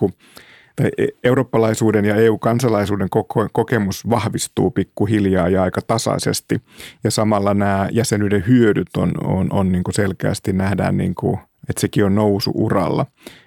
tai 0.76 0.90
e- 0.98 1.08
eurooppalaisuuden 1.24 2.06
ja 2.06 2.16
EU-kansalaisuuden 2.16 3.10
kokemus 3.52 4.10
vahvistuu 4.10 4.72
pikkuhiljaa 4.72 5.50
ja 5.50 5.64
aika 5.64 5.82
tasaisesti. 5.82 6.62
Ja 7.04 7.12
samalla 7.12 7.54
nämä 7.54 7.90
jäsenyyden 7.92 8.44
hyödyt 8.48 8.98
on, 8.98 9.12
on, 9.24 9.48
on 9.54 9.72
niin 9.72 9.84
kuin 9.84 9.94
selkeästi 9.94 10.54
nähdään, 10.54 10.98
niin 10.98 11.16
kuin, 11.16 11.40
että 11.70 11.82
sekin 11.82 12.06
on 12.06 12.16
nousu 12.16 12.52
uralla. 12.56 13.06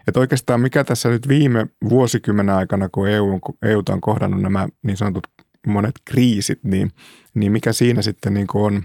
Että 0.08 0.20
oikeastaan 0.20 0.60
mikä 0.60 0.84
tässä 0.84 1.08
nyt 1.08 1.28
viime 1.28 1.66
vuosikymmenen 1.88 2.54
aikana, 2.54 2.88
kun 2.88 3.08
EU, 3.08 3.40
EU 3.62 3.82
on 3.90 4.00
kohdannut 4.00 4.42
nämä 4.42 4.68
niin 4.82 4.96
sanotut 4.96 5.26
monet 5.66 5.94
kriisit, 6.04 6.64
niin, 6.64 6.90
niin 7.34 7.52
mikä 7.52 7.72
siinä 7.72 8.02
sitten 8.02 8.34
niin 8.34 8.46
kuin 8.46 8.64
on 8.64 8.82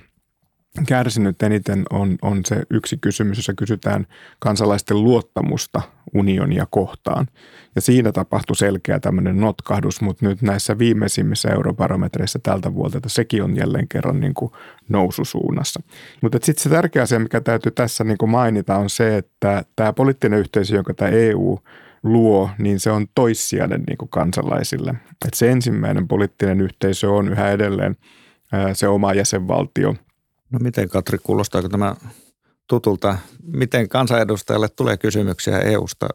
kärsinyt 0.87 1.43
eniten 1.43 1.83
on, 1.89 2.17
on 2.21 2.41
se 2.45 2.63
yksi 2.69 2.97
kysymys, 2.97 3.37
jossa 3.37 3.53
kysytään 3.53 4.07
kansalaisten 4.39 5.03
luottamusta 5.03 5.81
unionia 6.13 6.67
kohtaan. 6.69 7.27
Ja 7.75 7.81
siinä 7.81 8.11
tapahtui 8.11 8.55
selkeä 8.55 8.99
tämmöinen 8.99 9.39
notkahdus, 9.39 10.01
mutta 10.01 10.25
nyt 10.25 10.41
näissä 10.41 10.77
viimeisimmissä 10.77 11.49
eurobarometreissa 11.49 12.39
tältä 12.43 12.73
vuodelta 12.73 13.09
sekin 13.09 13.43
on 13.43 13.55
jälleen 13.55 13.87
kerran 13.87 14.19
niin 14.19 14.33
kuin 14.33 14.51
noususuunnassa. 14.89 15.81
Mutta 16.21 16.39
sitten 16.41 16.63
se 16.63 16.69
tärkeä 16.69 17.03
asia, 17.03 17.19
mikä 17.19 17.41
täytyy 17.41 17.71
tässä 17.71 18.03
niin 18.03 18.17
kuin 18.17 18.29
mainita, 18.29 18.75
on 18.75 18.89
se, 18.89 19.17
että 19.17 19.63
tämä 19.75 19.93
poliittinen 19.93 20.39
yhteisö, 20.39 20.75
jonka 20.75 20.93
tämä 20.93 21.11
EU 21.11 21.59
luo, 22.03 22.49
niin 22.57 22.79
se 22.79 22.91
on 22.91 23.07
toissijainen 23.15 23.83
niin 23.87 23.97
kuin 23.97 24.09
kansalaisille. 24.09 24.95
Et 25.27 25.33
se 25.33 25.51
ensimmäinen 25.51 26.07
poliittinen 26.07 26.61
yhteisö 26.61 27.09
on 27.09 27.29
yhä 27.29 27.51
edelleen 27.51 27.95
se 28.73 28.87
oma 28.87 29.13
jäsenvaltio– 29.13 29.95
No 30.51 30.59
miten 30.61 30.89
Katri, 30.89 31.17
kuulostaako 31.23 31.69
tämä 31.69 31.95
tutulta? 32.71 33.17
Miten 33.43 33.89
kansanedustajalle 33.89 34.69
tulee 34.69 34.97
kysymyksiä 34.97 35.59
EUsta, 35.59 36.07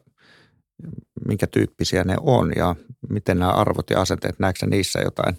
minkä 1.28 1.46
tyyppisiä 1.46 2.04
ne 2.04 2.16
on 2.20 2.52
ja 2.56 2.76
miten 3.08 3.38
nämä 3.38 3.50
arvot 3.50 3.90
ja 3.90 4.00
asenteet, 4.00 4.38
näetkö 4.38 4.66
niissä 4.66 5.00
jotain 5.00 5.38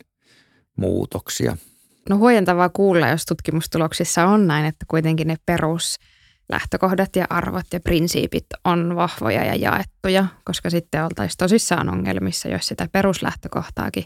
muutoksia? 0.75 1.57
No 2.09 2.17
huojentavaa 2.17 2.69
kuulla, 2.69 3.07
jos 3.07 3.25
tutkimustuloksissa 3.25 4.25
on 4.25 4.47
näin, 4.47 4.65
että 4.65 4.85
kuitenkin 4.87 5.27
ne 5.27 5.35
peruslähtökohdat 5.45 7.15
ja 7.15 7.27
arvot 7.29 7.65
ja 7.73 7.79
prinsiipit 7.79 8.45
on 8.65 8.95
vahvoja 8.95 9.43
ja 9.45 9.55
jaettuja, 9.55 10.25
koska 10.43 10.69
sitten 10.69 11.03
oltaisiin 11.03 11.37
tosissaan 11.37 11.89
ongelmissa, 11.89 12.49
jos 12.49 12.67
sitä 12.67 12.87
peruslähtökohtaakin 12.91 14.03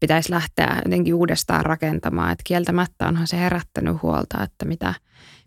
pitäisi 0.00 0.30
lähteä 0.30 0.82
jotenkin 0.84 1.14
uudestaan 1.14 1.66
rakentamaan. 1.66 2.32
Että 2.32 2.42
kieltämättä 2.44 3.08
onhan 3.08 3.26
se 3.26 3.36
herättänyt 3.36 4.02
huolta, 4.02 4.42
että 4.42 4.64
mitä, 4.64 4.94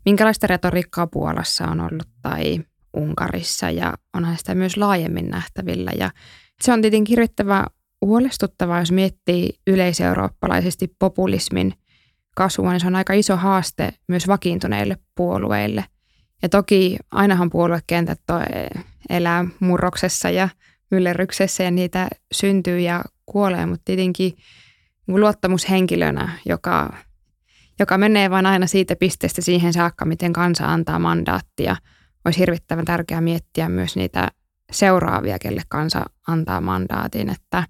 minkälaista 0.06 0.48
retoriikkaa 0.48 1.08
Puolassa 1.08 1.66
on 1.66 1.80
ollut 1.80 2.10
tai 2.22 2.60
Unkarissa 2.94 3.70
ja 3.70 3.94
onhan 4.14 4.38
sitä 4.38 4.56
myös 4.56 4.78
laajemmin 4.78 5.30
nähtävillä. 5.30 5.92
Ja 5.98 6.12
se 6.62 6.74
on 6.74 6.82
tietenkin 6.82 7.12
hirvittävän 7.12 7.66
huolestuttavaa, 8.02 8.80
jos 8.80 8.92
miettii 8.92 9.50
yleiseurooppalaisesti 9.68 10.96
populismin 11.00 11.74
kasvua, 12.36 12.72
niin 12.72 12.80
se 12.80 12.88
on 12.88 12.96
aika 12.96 13.14
iso 13.14 13.38
haaste 13.38 13.94
myös 14.08 14.28
vakiintuneille 14.28 14.98
puolueille. 15.16 15.86
Ja 16.42 16.50
toki 16.50 16.98
ainahan 17.12 17.50
puoluekentät 17.50 18.22
elää 19.10 19.46
murroksessa 19.60 20.30
ja 20.30 20.50
myllerryksessä 20.92 21.64
ja 21.64 21.72
niitä 21.72 22.08
syntyy 22.32 22.80
ja 22.80 23.04
kuolee, 23.26 23.66
mutta 23.66 23.86
tietenkin 23.86 24.34
luottamushenkilönä, 25.08 26.40
joka, 26.46 26.94
joka 27.80 27.98
menee 27.98 28.30
vain 28.30 28.46
aina 28.46 28.68
siitä 28.68 28.96
pisteestä 28.96 29.42
siihen 29.42 29.74
saakka, 29.74 30.06
miten 30.06 30.34
kansa 30.34 30.66
antaa 30.66 31.00
mandaattia, 31.00 31.76
olisi 32.26 32.40
hirvittävän 32.40 32.86
tärkeää 32.86 33.22
miettiä 33.22 33.70
myös 33.70 33.96
niitä 33.96 34.28
seuraavia, 34.72 35.40
kelle 35.40 35.62
kansa 35.70 36.06
antaa 36.28 36.62
mandaatin, 36.62 37.30
että 37.30 37.64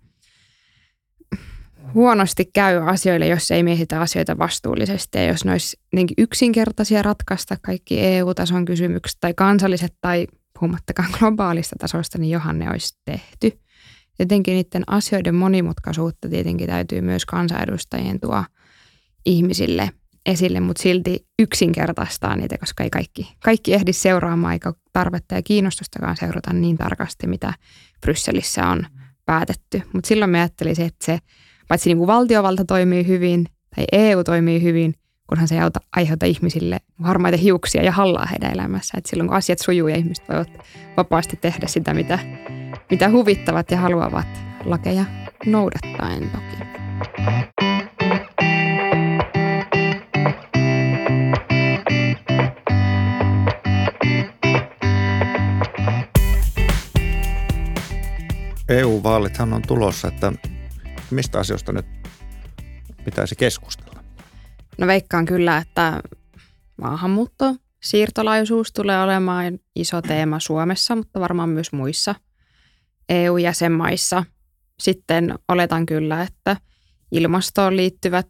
huonosti 1.94 2.46
käy 2.46 2.90
asioille, 2.90 3.28
jos 3.28 3.52
ei 3.52 3.64
mietitä 3.64 4.02
asioita 4.02 4.38
vastuullisesti 4.38 5.18
ja 5.18 5.24
jos 5.24 5.46
ne 5.46 5.52
olisi 5.52 5.78
yksinkertaisia 6.18 7.02
ratkaista 7.02 7.58
kaikki 7.62 8.00
EU-tason 8.00 8.66
kysymykset 8.66 9.18
tai 9.20 9.34
kansalliset 9.34 9.94
tai 10.02 10.28
puhumattakaan 10.60 11.10
globaalista 11.20 11.76
tasosta, 11.80 12.18
niin 12.18 12.32
johan 12.32 12.60
ne 12.60 12.70
olisi 12.70 12.98
tehty. 13.06 13.60
Jotenkin 14.20 14.54
niiden 14.54 14.84
asioiden 14.88 15.36
monimutkaisuutta 15.36 16.30
tietenkin 16.30 16.68
täytyy 16.68 17.02
myös 17.02 17.26
kansanedustajien 17.26 18.20
tuo 18.20 18.44
ihmisille 19.26 19.92
esille, 20.30 20.60
mutta 20.60 20.84
silti 20.84 21.26
yksinkertaistaa 21.40 22.36
niitä, 22.36 22.58
koska 22.58 22.84
ei 22.84 22.90
kaikki, 22.90 23.36
kaikki 23.44 23.74
ehdi 23.74 23.94
seuraamaan 23.94 24.54
eikä 24.54 24.74
tarvetta 24.94 25.36
ja 25.36 25.42
kiinnostustakaan 25.42 26.18
seurata 26.18 26.54
niin 26.54 26.78
tarkasti, 26.78 27.28
mitä 27.28 27.54
Brysselissä 28.02 28.68
on 28.68 28.86
päätetty. 29.26 29.82
Mutta 29.94 30.08
silloin 30.08 30.32
me 30.32 30.40
ajattelisin, 30.40 30.86
että 30.86 31.06
se, 31.06 31.20
paitsi 31.68 31.90
niin 31.90 31.98
kuin 31.98 32.08
valtiovalta 32.08 32.66
toimii 32.66 33.08
hyvin 33.08 33.46
tai 33.76 33.86
EU 33.92 34.24
toimii 34.24 34.64
hyvin, 34.64 34.94
kunhan 35.28 35.48
se 35.48 35.56
ei 35.56 35.62
auta, 35.62 35.80
aiheuta 35.96 36.26
ihmisille 36.26 36.80
harmaita 37.04 37.38
hiuksia 37.38 37.84
ja 37.84 37.92
hallaa 37.92 38.26
heidän 38.26 38.52
elämässä. 38.52 38.98
Et 38.98 39.06
silloin 39.06 39.28
kun 39.28 39.38
asiat 39.38 39.60
sujuu 39.60 39.88
ja 39.88 39.96
ihmiset 39.96 40.30
voivat 40.30 40.50
vapaasti 40.98 41.38
tehdä 41.42 41.68
sitä, 41.68 41.94
mitä, 41.94 42.20
mitä 42.92 43.10
huvittavat 43.10 43.72
ja 43.72 43.78
haluavat 43.78 44.28
lakeja 44.66 45.06
noudattaen 45.46 46.30
toki. 46.30 47.79
EU-vaalithan 58.70 59.54
on 59.54 59.62
tulossa, 59.62 60.08
että 60.08 60.34
mistä 61.12 61.40
asioista 61.40 61.72
nyt 61.72 61.86
pitäisi 63.06 63.36
keskustella? 63.36 64.04
No 64.78 64.88
veikkaan 64.88 65.26
kyllä, 65.26 65.58
että 65.58 66.02
maahanmuutto, 66.82 67.56
siirtolaisuus 67.84 68.72
tulee 68.72 69.04
olemaan 69.04 69.60
iso 69.76 70.02
teema 70.02 70.40
Suomessa, 70.40 70.96
mutta 70.96 71.20
varmaan 71.20 71.50
myös 71.50 71.72
muissa 71.72 72.16
EU-jäsenmaissa. 73.10 74.24
Sitten 74.80 75.36
oletan 75.48 75.86
kyllä, 75.86 76.22
että 76.22 76.58
ilmastoon 77.12 77.78
liittyvät 77.78 78.28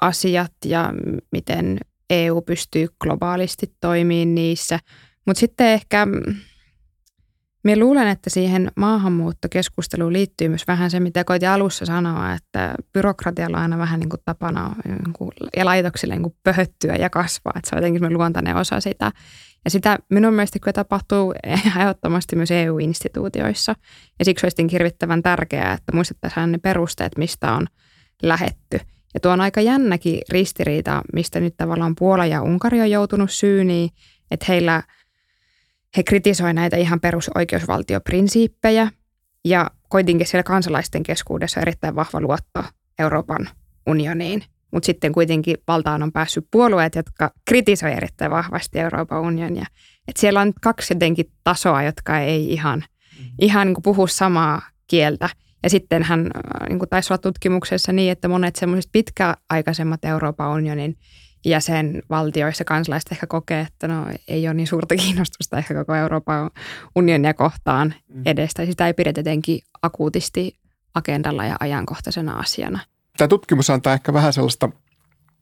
asiat 0.00 0.52
ja 0.64 0.92
miten 1.32 1.78
EU 2.10 2.42
pystyy 2.42 2.88
globaalisti 3.00 3.74
toimimaan 3.80 4.34
niissä. 4.34 4.78
Mutta 5.26 5.40
sitten 5.40 5.66
ehkä 5.66 6.06
Minä 7.66 7.80
luulen, 7.80 8.08
että 8.08 8.30
siihen 8.30 8.72
maahanmuuttokeskusteluun 8.76 10.12
liittyy 10.12 10.48
myös 10.48 10.66
vähän 10.68 10.90
se, 10.90 11.00
mitä 11.00 11.24
koitin 11.24 11.48
alussa 11.48 11.86
sanoa, 11.86 12.32
että 12.32 12.74
byrokratialla 12.92 13.56
on 13.56 13.62
aina 13.62 13.78
vähän 13.78 14.00
niin 14.00 14.08
kuin 14.08 14.20
tapana 14.24 14.74
niin 14.88 15.12
kuin, 15.12 15.30
ja 15.56 15.64
laitoksille 15.64 16.14
niin 16.14 16.22
kuin 16.22 16.36
pöhöttyä 16.42 16.96
ja 16.96 17.10
kasvaa. 17.10 17.52
Että 17.56 17.70
se 17.70 17.76
on 17.76 17.82
jotenkin 17.82 18.18
luontainen 18.18 18.56
osa 18.56 18.80
sitä. 18.80 19.12
Ja 19.64 19.70
sitä 19.70 19.98
minun 20.10 20.34
mielestä 20.34 20.58
kyllä 20.58 20.72
tapahtuu 20.72 21.34
ehdottomasti 21.76 22.36
myös 22.36 22.50
EU-instituutioissa. 22.50 23.74
Ja 24.18 24.24
siksi 24.24 24.46
olisi 24.46 24.72
hirvittävän 24.72 25.22
tärkeää, 25.22 25.72
että 25.72 25.92
muistettaisiin 25.92 26.52
ne 26.52 26.58
perusteet, 26.58 27.18
mistä 27.18 27.52
on 27.52 27.66
lähetty. 28.22 28.80
Ja 29.14 29.20
tuo 29.20 29.32
on 29.32 29.40
aika 29.40 29.60
jännäkin 29.60 30.20
ristiriita, 30.28 31.02
mistä 31.12 31.40
nyt 31.40 31.54
tavallaan 31.56 31.94
Puola 31.98 32.26
ja 32.26 32.42
Unkari 32.42 32.80
on 32.80 32.90
joutunut 32.90 33.30
syyniin, 33.30 33.90
että 34.30 34.46
heillä– 34.48 34.82
he 35.96 36.02
kritisoivat 36.02 36.54
näitä 36.54 36.76
ihan 36.76 37.00
perusoikeusvaltioprinsiippejä 37.00 38.90
ja 39.44 39.70
koitinkin 39.88 40.26
siellä 40.26 40.42
kansalaisten 40.42 41.02
keskuudessa 41.02 41.60
erittäin 41.60 41.94
vahva 41.94 42.20
luotto 42.20 42.64
Euroopan 42.98 43.48
unioniin. 43.86 44.42
Mutta 44.72 44.86
sitten 44.86 45.12
kuitenkin 45.12 45.56
valtaan 45.68 46.02
on 46.02 46.12
päässyt 46.12 46.46
puolueet, 46.50 46.94
jotka 46.94 47.30
kritisoivat 47.44 47.96
erittäin 47.96 48.30
vahvasti 48.30 48.78
Euroopan 48.78 49.20
unionia. 49.20 49.66
Et 50.08 50.16
siellä 50.16 50.40
on 50.40 50.52
kaksi 50.62 50.94
jotenkin 50.94 51.32
tasoa, 51.44 51.82
jotka 51.82 52.20
ei 52.20 52.52
ihan, 52.52 52.84
ihan 53.40 53.66
niin 53.66 53.82
puhu 53.82 54.06
samaa 54.06 54.62
kieltä. 54.86 55.28
Ja 55.62 55.70
sitten 55.70 56.02
hän 56.02 56.30
niin 56.68 56.78
taisi 56.90 57.12
olla 57.12 57.18
tutkimuksessa 57.18 57.92
niin, 57.92 58.12
että 58.12 58.28
monet 58.28 58.56
semmoiset 58.56 58.92
pitkäaikaisemmat 58.92 60.04
Euroopan 60.04 60.50
unionin 60.50 60.96
jäsenvaltioissa 61.44 62.64
kansalaiset 62.64 63.12
ehkä 63.12 63.26
kokee, 63.26 63.60
että 63.60 63.88
no 63.88 64.06
ei 64.28 64.48
ole 64.48 64.54
niin 64.54 64.66
suurta 64.66 64.96
kiinnostusta 64.96 65.58
ehkä 65.58 65.74
koko 65.74 65.94
Euroopan 65.94 66.50
unionia 66.94 67.34
kohtaan 67.34 67.94
mm. 68.08 68.22
edestä. 68.24 68.66
Sitä 68.66 68.86
ei 68.86 68.94
pidetä 68.94 69.20
jotenkin 69.20 69.60
akuutisti 69.82 70.58
agendalla 70.94 71.44
ja 71.44 71.56
ajankohtaisena 71.60 72.32
asiana. 72.32 72.78
Tämä 73.16 73.28
tutkimus 73.28 73.70
antaa 73.70 73.92
ehkä 73.92 74.12
vähän 74.12 74.32
sellaista 74.32 74.68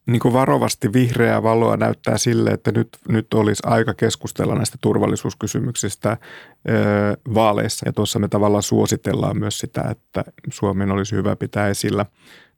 niin 0.07 0.21
kuin 0.21 0.35
varovasti 0.35 0.93
vihreää 0.93 1.43
valoa 1.43 1.77
näyttää 1.77 2.19
sille, 2.19 2.51
että 2.51 2.73
nyt, 2.73 2.89
nyt 3.09 3.35
olisi 3.35 3.63
aika 3.67 3.95
keskustella 3.95 4.55
näistä 4.55 4.79
turvallisuuskysymyksistä 4.81 6.17
ö, 6.69 6.73
vaaleissa. 7.35 7.89
Ja 7.89 7.93
tuossa 7.93 8.19
me 8.19 8.29
tavallaan 8.29 8.63
suositellaan 8.63 9.39
myös 9.39 9.59
sitä, 9.59 9.83
että 9.91 10.25
Suomen 10.53 10.91
olisi 10.91 11.17
hyvä 11.17 11.37
pitää 11.37 11.69
esillä 11.69 12.07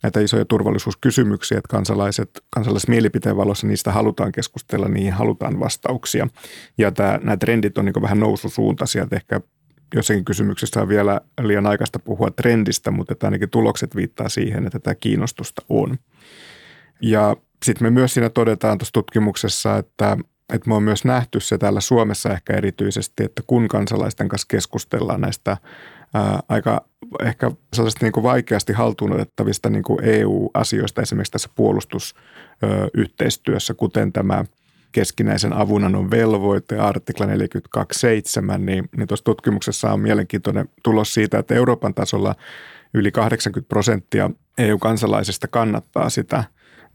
näitä 0.02 0.20
isoja 0.20 0.44
turvallisuuskysymyksiä, 0.44 1.58
että 1.58 1.68
kansalaiset, 1.68 2.30
kansalaiset 2.50 2.88
mielipiteen 2.88 3.36
valossa 3.36 3.66
niistä 3.66 3.92
halutaan 3.92 4.32
keskustella, 4.32 4.88
niihin 4.88 5.12
halutaan 5.12 5.60
vastauksia. 5.60 6.28
Ja 6.78 6.92
tämä, 6.92 7.18
nämä 7.22 7.36
trendit 7.36 7.78
on 7.78 7.84
niin 7.84 8.02
vähän 8.02 8.20
noususuuntaisia, 8.20 9.02
että 9.02 9.16
ehkä 9.16 9.40
jossakin 9.94 10.24
kysymyksessä 10.24 10.82
on 10.82 10.88
vielä 10.88 11.20
liian 11.42 11.66
aikaista 11.66 11.98
puhua 11.98 12.30
trendistä, 12.30 12.90
mutta 12.90 13.26
ainakin 13.26 13.50
tulokset 13.50 13.96
viittaa 13.96 14.28
siihen, 14.28 14.66
että 14.66 14.78
tämä 14.78 14.94
kiinnostusta 14.94 15.62
on. 15.68 15.98
Ja 17.02 17.36
sitten 17.64 17.86
me 17.86 17.90
myös 17.90 18.14
siinä 18.14 18.30
todetaan 18.30 18.78
tuossa 18.78 18.92
tutkimuksessa, 18.92 19.76
että, 19.76 20.16
että 20.54 20.68
me 20.68 20.74
on 20.74 20.82
myös 20.82 21.04
nähty 21.04 21.40
se 21.40 21.58
täällä 21.58 21.80
Suomessa 21.80 22.32
ehkä 22.32 22.56
erityisesti, 22.56 23.24
että 23.24 23.42
kun 23.46 23.68
kansalaisten 23.68 24.28
kanssa 24.28 24.46
keskustellaan 24.50 25.20
näistä 25.20 25.56
ää, 26.14 26.40
aika 26.48 26.84
ehkä 27.24 27.50
sellaista 27.72 28.04
niin 28.04 28.12
kuin 28.12 28.24
vaikeasti 28.24 28.72
haltuun 28.72 29.12
otettavista 29.12 29.70
niin 29.70 29.82
kuin 29.82 30.04
EU-asioista 30.04 31.02
esimerkiksi 31.02 31.32
tässä 31.32 31.48
puolustusyhteistyössä, 31.54 33.74
kuten 33.74 34.12
tämä 34.12 34.44
keskinäisen 34.92 35.52
avunannon 35.52 36.10
velvoite, 36.10 36.78
artikla 36.78 37.26
42.7, 37.26 37.32
niin, 38.58 38.88
niin 38.96 39.08
tuossa 39.08 39.24
tutkimuksessa 39.24 39.92
on 39.92 40.00
mielenkiintoinen 40.00 40.68
tulos 40.82 41.14
siitä, 41.14 41.38
että 41.38 41.54
Euroopan 41.54 41.94
tasolla 41.94 42.34
yli 42.94 43.10
80 43.10 43.68
prosenttia 43.68 44.30
EU-kansalaisista 44.58 45.48
kannattaa 45.48 46.10
sitä, 46.10 46.44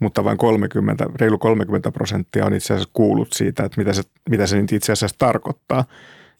mutta 0.01 0.24
vain 0.24 0.38
30, 0.38 1.05
reilu 1.15 1.38
30 1.38 1.91
prosenttia 1.91 2.46
on 2.46 2.53
itse 2.53 2.74
asiassa 2.74 2.89
kuullut 2.93 3.34
siitä, 3.34 3.63
että 3.63 3.81
mitä 3.81 3.93
se, 3.93 4.01
mitä 4.29 4.48
se 4.48 4.62
nyt 4.62 4.72
itse 4.72 4.91
asiassa 4.91 5.15
tarkoittaa. 5.20 5.86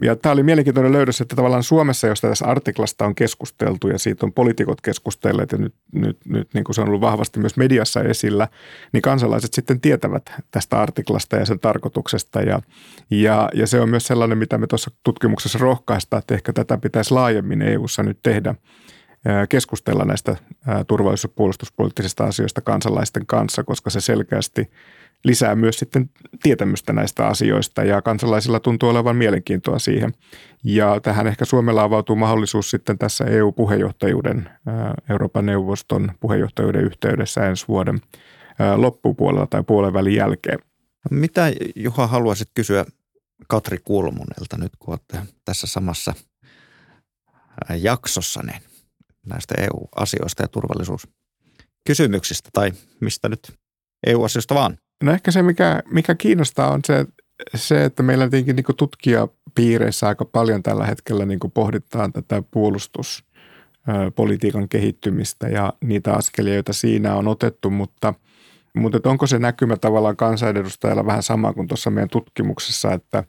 Ja 0.02 0.16
tämä 0.16 0.34
oli 0.34 0.44
mielenkiintoinen 0.44 0.92
löydös, 0.92 1.22
että 1.22 1.36
tavallaan 1.36 1.64
Suomessa, 1.64 2.08
josta 2.08 2.28
tässä 2.28 2.46
artiklasta 2.46 3.06
on 3.06 3.16
keskusteltu 3.16 3.88
ja 3.88 3.98
siitä 3.98 4.26
on 4.26 4.34
poliitikot 4.34 4.82
keskustelleet 4.82 5.52
ja 5.52 5.58
nyt, 5.58 5.74
nyt, 5.92 6.18
nyt 6.26 6.54
niin 6.54 6.64
kuin 6.64 6.76
se 6.76 6.82
on 6.82 6.88
ollut 6.88 7.02
vahvasti 7.02 7.40
myös 7.40 7.58
mediassa 7.58 8.04
esillä, 8.04 8.48
niin 8.94 9.02
kansalaiset 9.02 9.54
sitten 9.54 9.82
tietävät 9.82 10.32
tästä 10.52 10.82
artiklasta 10.82 11.36
ja 11.36 11.46
sen 11.46 11.60
tarkoituksesta. 11.60 12.42
Ja, 12.42 12.62
ja, 13.12 13.50
ja 13.54 13.68
se 13.68 13.82
on 13.82 13.90
myös 13.90 14.08
sellainen, 14.08 14.38
mitä 14.38 14.58
me 14.58 14.68
tuossa 14.68 14.92
tutkimuksessa 15.04 15.60
rohkaista, 15.60 16.18
että 16.18 16.34
ehkä 16.34 16.54
tätä 16.54 16.78
pitäisi 16.78 17.14
laajemmin 17.14 17.62
EU-ssa 17.62 18.04
nyt 18.04 18.20
tehdä 18.24 18.56
keskustella 19.50 20.06
näistä 20.06 20.36
turvallisuus- 20.88 21.24
ja 21.32 21.36
puolustuspoliittisista 21.36 22.24
asioista 22.24 22.62
kansalaisten 22.62 23.26
kanssa, 23.26 23.64
koska 23.64 23.90
se 23.90 24.02
selkeästi 24.02 24.72
lisää 25.24 25.56
myös 25.56 25.80
sitten 25.80 26.10
tietämystä 26.44 26.94
näistä 26.94 27.28
asioista 27.28 27.84
ja 27.84 28.02
kansalaisilla 28.02 28.60
tuntuu 28.60 28.90
olevan 28.90 29.16
mielenkiintoa 29.16 29.80
siihen. 29.80 30.14
Ja 30.64 31.00
tähän 31.00 31.28
ehkä 31.28 31.46
Suomella 31.46 31.84
avautuu 31.84 32.16
mahdollisuus 32.16 32.70
sitten 32.70 32.98
tässä 32.98 33.26
EU-puheenjohtajuuden, 33.26 34.50
Euroopan 35.10 35.46
neuvoston 35.46 36.12
puheenjohtajuuden 36.20 36.84
yhteydessä 36.84 37.50
ensi 37.50 37.68
vuoden 37.68 38.02
loppupuolella 38.76 39.48
tai 39.48 39.64
puolen 39.64 39.94
välin 39.94 40.16
jälkeen. 40.16 40.60
Mitä 41.12 41.52
Juha 41.76 42.08
haluaisit 42.08 42.50
kysyä 42.54 42.86
Katri 43.48 43.78
Kulmunelta 43.84 44.58
nyt, 44.58 44.72
kun 44.80 44.92
olette 44.92 45.20
tässä 45.46 45.68
samassa 45.68 46.14
jaksossa 47.78 48.42
niin 48.44 48.62
näistä 49.26 49.56
EU-asioista 49.58 50.44
ja 50.44 50.48
turvallisuuskysymyksistä 50.48 52.50
tai 52.54 52.72
mistä 53.00 53.30
nyt 53.30 53.54
EU-asioista 54.08 54.56
vaan? 54.56 54.78
No 55.04 55.12
ehkä 55.12 55.32
se, 55.32 55.42
mikä, 55.42 55.84
mikä 55.92 56.16
kiinnostaa, 56.16 56.72
on 56.72 56.80
se, 56.88 57.06
se 57.56 57.86
että 57.86 58.04
meillä 58.04 58.30
tietenkin 58.30 58.56
niin 58.56 58.66
tutkijapiireissä 58.78 60.08
aika 60.08 60.26
paljon 60.26 60.64
tällä 60.64 60.86
hetkellä 60.86 61.26
niin 61.26 61.40
pohditaan 61.54 62.14
tätä 62.14 62.44
puolustuspolitiikan 62.52 64.70
kehittymistä 64.70 65.48
ja 65.48 65.74
niitä 65.84 66.14
askelia, 66.14 66.54
joita 66.54 66.74
siinä 66.74 67.16
on 67.16 67.28
otettu, 67.28 67.70
mutta, 67.70 68.14
mutta 68.76 69.10
onko 69.10 69.28
se 69.28 69.40
näkymä 69.40 69.78
tavallaan 69.78 70.18
kansanedustajalla 70.18 71.06
vähän 71.06 71.24
sama 71.24 71.54
kuin 71.54 71.68
tuossa 71.68 71.90
meidän 71.90 72.10
tutkimuksessa, 72.10 72.94
että, 72.94 73.24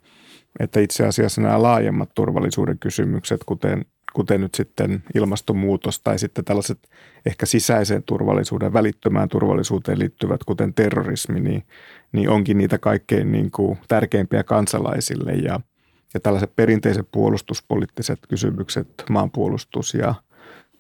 että 0.61 0.81
itse 0.81 1.07
asiassa 1.07 1.41
nämä 1.41 1.63
laajemmat 1.63 2.11
turvallisuuden 2.15 2.79
kysymykset, 2.79 3.41
kuten 3.47 3.85
kuten 4.15 4.41
nyt 4.41 4.55
sitten 4.55 5.03
ilmastonmuutos 5.15 6.01
tai 6.01 6.19
sitten 6.19 6.45
tällaiset 6.45 6.79
ehkä 7.27 7.47
sisäiseen 7.47 8.03
turvallisuuden, 8.03 8.73
välittömään 8.73 9.29
turvallisuuteen 9.29 9.99
liittyvät, 9.99 10.45
kuten 10.45 10.75
terrorismi, 10.75 11.41
niin, 11.41 11.63
niin 12.13 12.29
onkin 12.29 12.59
niitä 12.59 12.79
kaikkein 12.79 13.33
niin 13.33 13.51
kuin 13.51 13.79
tärkeimpiä 13.89 14.45
kansalaisille. 14.45 15.33
Ja, 15.33 15.61
ja 16.15 16.21
tällaiset 16.21 16.57
perinteiset 16.57 17.09
puolustuspoliittiset 17.13 18.19
kysymykset, 18.29 18.89
maanpuolustus 19.11 19.95
ja, 19.95 20.15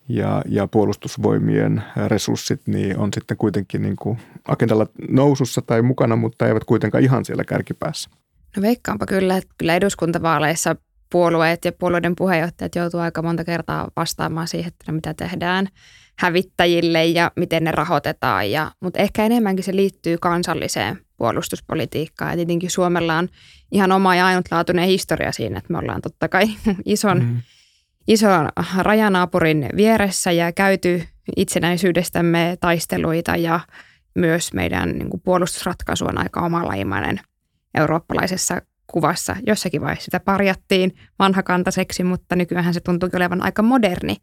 ja, 0.08 0.42
ja 0.46 0.66
puolustusvoimien 0.66 1.82
resurssit, 2.06 2.60
niin 2.66 2.98
on 2.98 3.10
sitten 3.14 3.36
kuitenkin 3.36 3.82
niin 3.82 3.96
kuin 3.96 4.18
agendalla 4.48 4.86
nousussa 5.08 5.62
tai 5.62 5.82
mukana, 5.82 6.16
mutta 6.16 6.48
eivät 6.48 6.64
kuitenkaan 6.64 7.04
ihan 7.04 7.24
siellä 7.24 7.44
kärkipäässä. 7.44 8.10
No 8.56 8.62
veikkaanpa 8.62 9.06
kyllä, 9.06 9.36
että 9.36 9.54
kyllä 9.58 9.76
eduskuntavaaleissa 9.76 10.76
puolueet 11.12 11.64
ja 11.64 11.72
puolueiden 11.72 12.16
puheenjohtajat 12.16 12.74
joutuu 12.74 13.00
aika 13.00 13.22
monta 13.22 13.44
kertaa 13.44 13.88
vastaamaan 13.96 14.48
siihen, 14.48 14.68
että 14.68 14.84
no 14.92 14.94
mitä 14.94 15.14
tehdään 15.14 15.68
hävittäjille 16.18 17.04
ja 17.04 17.30
miten 17.36 17.64
ne 17.64 17.72
rahoitetaan. 17.72 18.50
Ja, 18.50 18.72
mutta 18.80 18.98
ehkä 18.98 19.26
enemmänkin 19.26 19.64
se 19.64 19.76
liittyy 19.76 20.18
kansalliseen 20.18 20.98
puolustuspolitiikkaan. 21.16 22.30
Ja 22.30 22.36
tietenkin 22.36 22.70
Suomella 22.70 23.18
on 23.18 23.28
ihan 23.72 23.92
oma 23.92 24.14
ja 24.14 24.26
ainutlaatuinen 24.26 24.86
historia 24.86 25.32
siinä, 25.32 25.58
että 25.58 25.72
me 25.72 25.78
ollaan 25.78 26.02
totta 26.02 26.28
kai 26.28 26.44
ison, 26.84 27.24
mm. 27.24 27.42
ison 28.08 28.48
rajanaapurin 28.78 29.68
vieressä 29.76 30.32
ja 30.32 30.52
käyty 30.52 31.02
itsenäisyydestämme 31.36 32.56
taisteluita 32.60 33.36
ja 33.36 33.60
myös 34.14 34.52
meidän 34.52 34.88
niin 34.88 35.10
kuin 35.10 35.20
puolustusratkaisu 35.20 36.04
on 36.04 36.18
aika 36.18 36.40
omanlaimainen 36.40 37.20
eurooppalaisessa 37.74 38.62
kuvassa. 38.86 39.36
Jossakin 39.46 39.80
vaiheessa 39.80 40.04
sitä 40.04 40.20
parjattiin 40.20 40.94
vanhakantaiseksi, 41.18 42.04
mutta 42.04 42.36
nykyään 42.36 42.74
se 42.74 42.80
tuntuu 42.80 43.08
olevan 43.14 43.42
aika 43.42 43.62
moderni. 43.62 44.16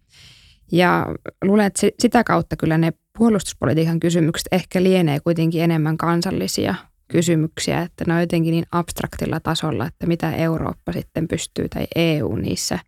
Ja 0.71 1.05
luulen, 1.43 1.65
että 1.65 1.87
sitä 1.99 2.23
kautta 2.23 2.55
kyllä 2.55 2.77
ne 2.77 2.93
puolustuspolitiikan 3.17 3.99
kysymykset 3.99 4.47
ehkä 4.51 4.83
lienee 4.83 5.19
kuitenkin 5.19 5.63
enemmän 5.63 5.97
kansallisia 5.97 6.75
kysymyksiä, 7.07 7.81
että 7.81 8.05
ne 8.07 8.13
on 8.13 8.19
jotenkin 8.19 8.51
niin 8.51 8.65
abstraktilla 8.71 9.39
tasolla, 9.39 9.87
että 9.87 10.07
mitä 10.07 10.31
Eurooppa 10.31 10.91
sitten 10.91 11.27
pystyy 11.27 11.69
tai 11.69 11.87
EU 11.95 12.35
niissä 12.35 12.79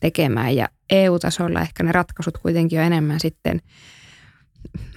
tekemään. 0.00 0.56
Ja 0.56 0.68
EU-tasolla 0.90 1.60
ehkä 1.60 1.82
ne 1.82 1.92
ratkaisut 1.92 2.38
kuitenkin 2.38 2.78
on 2.78 2.86
enemmän 2.86 3.20
sitten, 3.20 3.60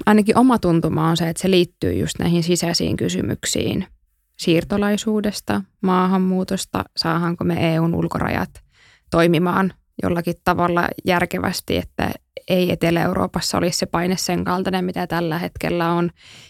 ainakin 0.05 0.37
oma 0.37 0.59
tuntuma 0.59 1.09
on 1.09 1.17
se, 1.17 1.29
että 1.29 1.41
se 1.41 1.51
liittyy 1.51 1.93
just 1.93 2.19
näihin 2.19 2.43
sisäisiin 2.43 2.97
kysymyksiin– 2.97 3.85
siirtolaisuudesta, 4.41 5.61
maahanmuutosta, 5.81 6.83
saahanko 6.97 7.43
me 7.43 7.73
EUn 7.75 7.95
ulkorajat 7.95 8.49
toimimaan 9.11 9.73
jollakin 10.03 10.35
tavalla 10.43 10.87
järkevästi, 11.05 11.77
että 11.77 12.11
ei 12.47 12.71
Etelä-Euroopassa 12.71 13.57
olisi 13.57 13.77
se 13.77 13.85
paine 13.85 14.17
sen 14.17 14.43
kaltainen, 14.43 14.85
mitä 14.85 15.07
tällä 15.07 15.37
hetkellä 15.37 15.91
on. 15.91 16.09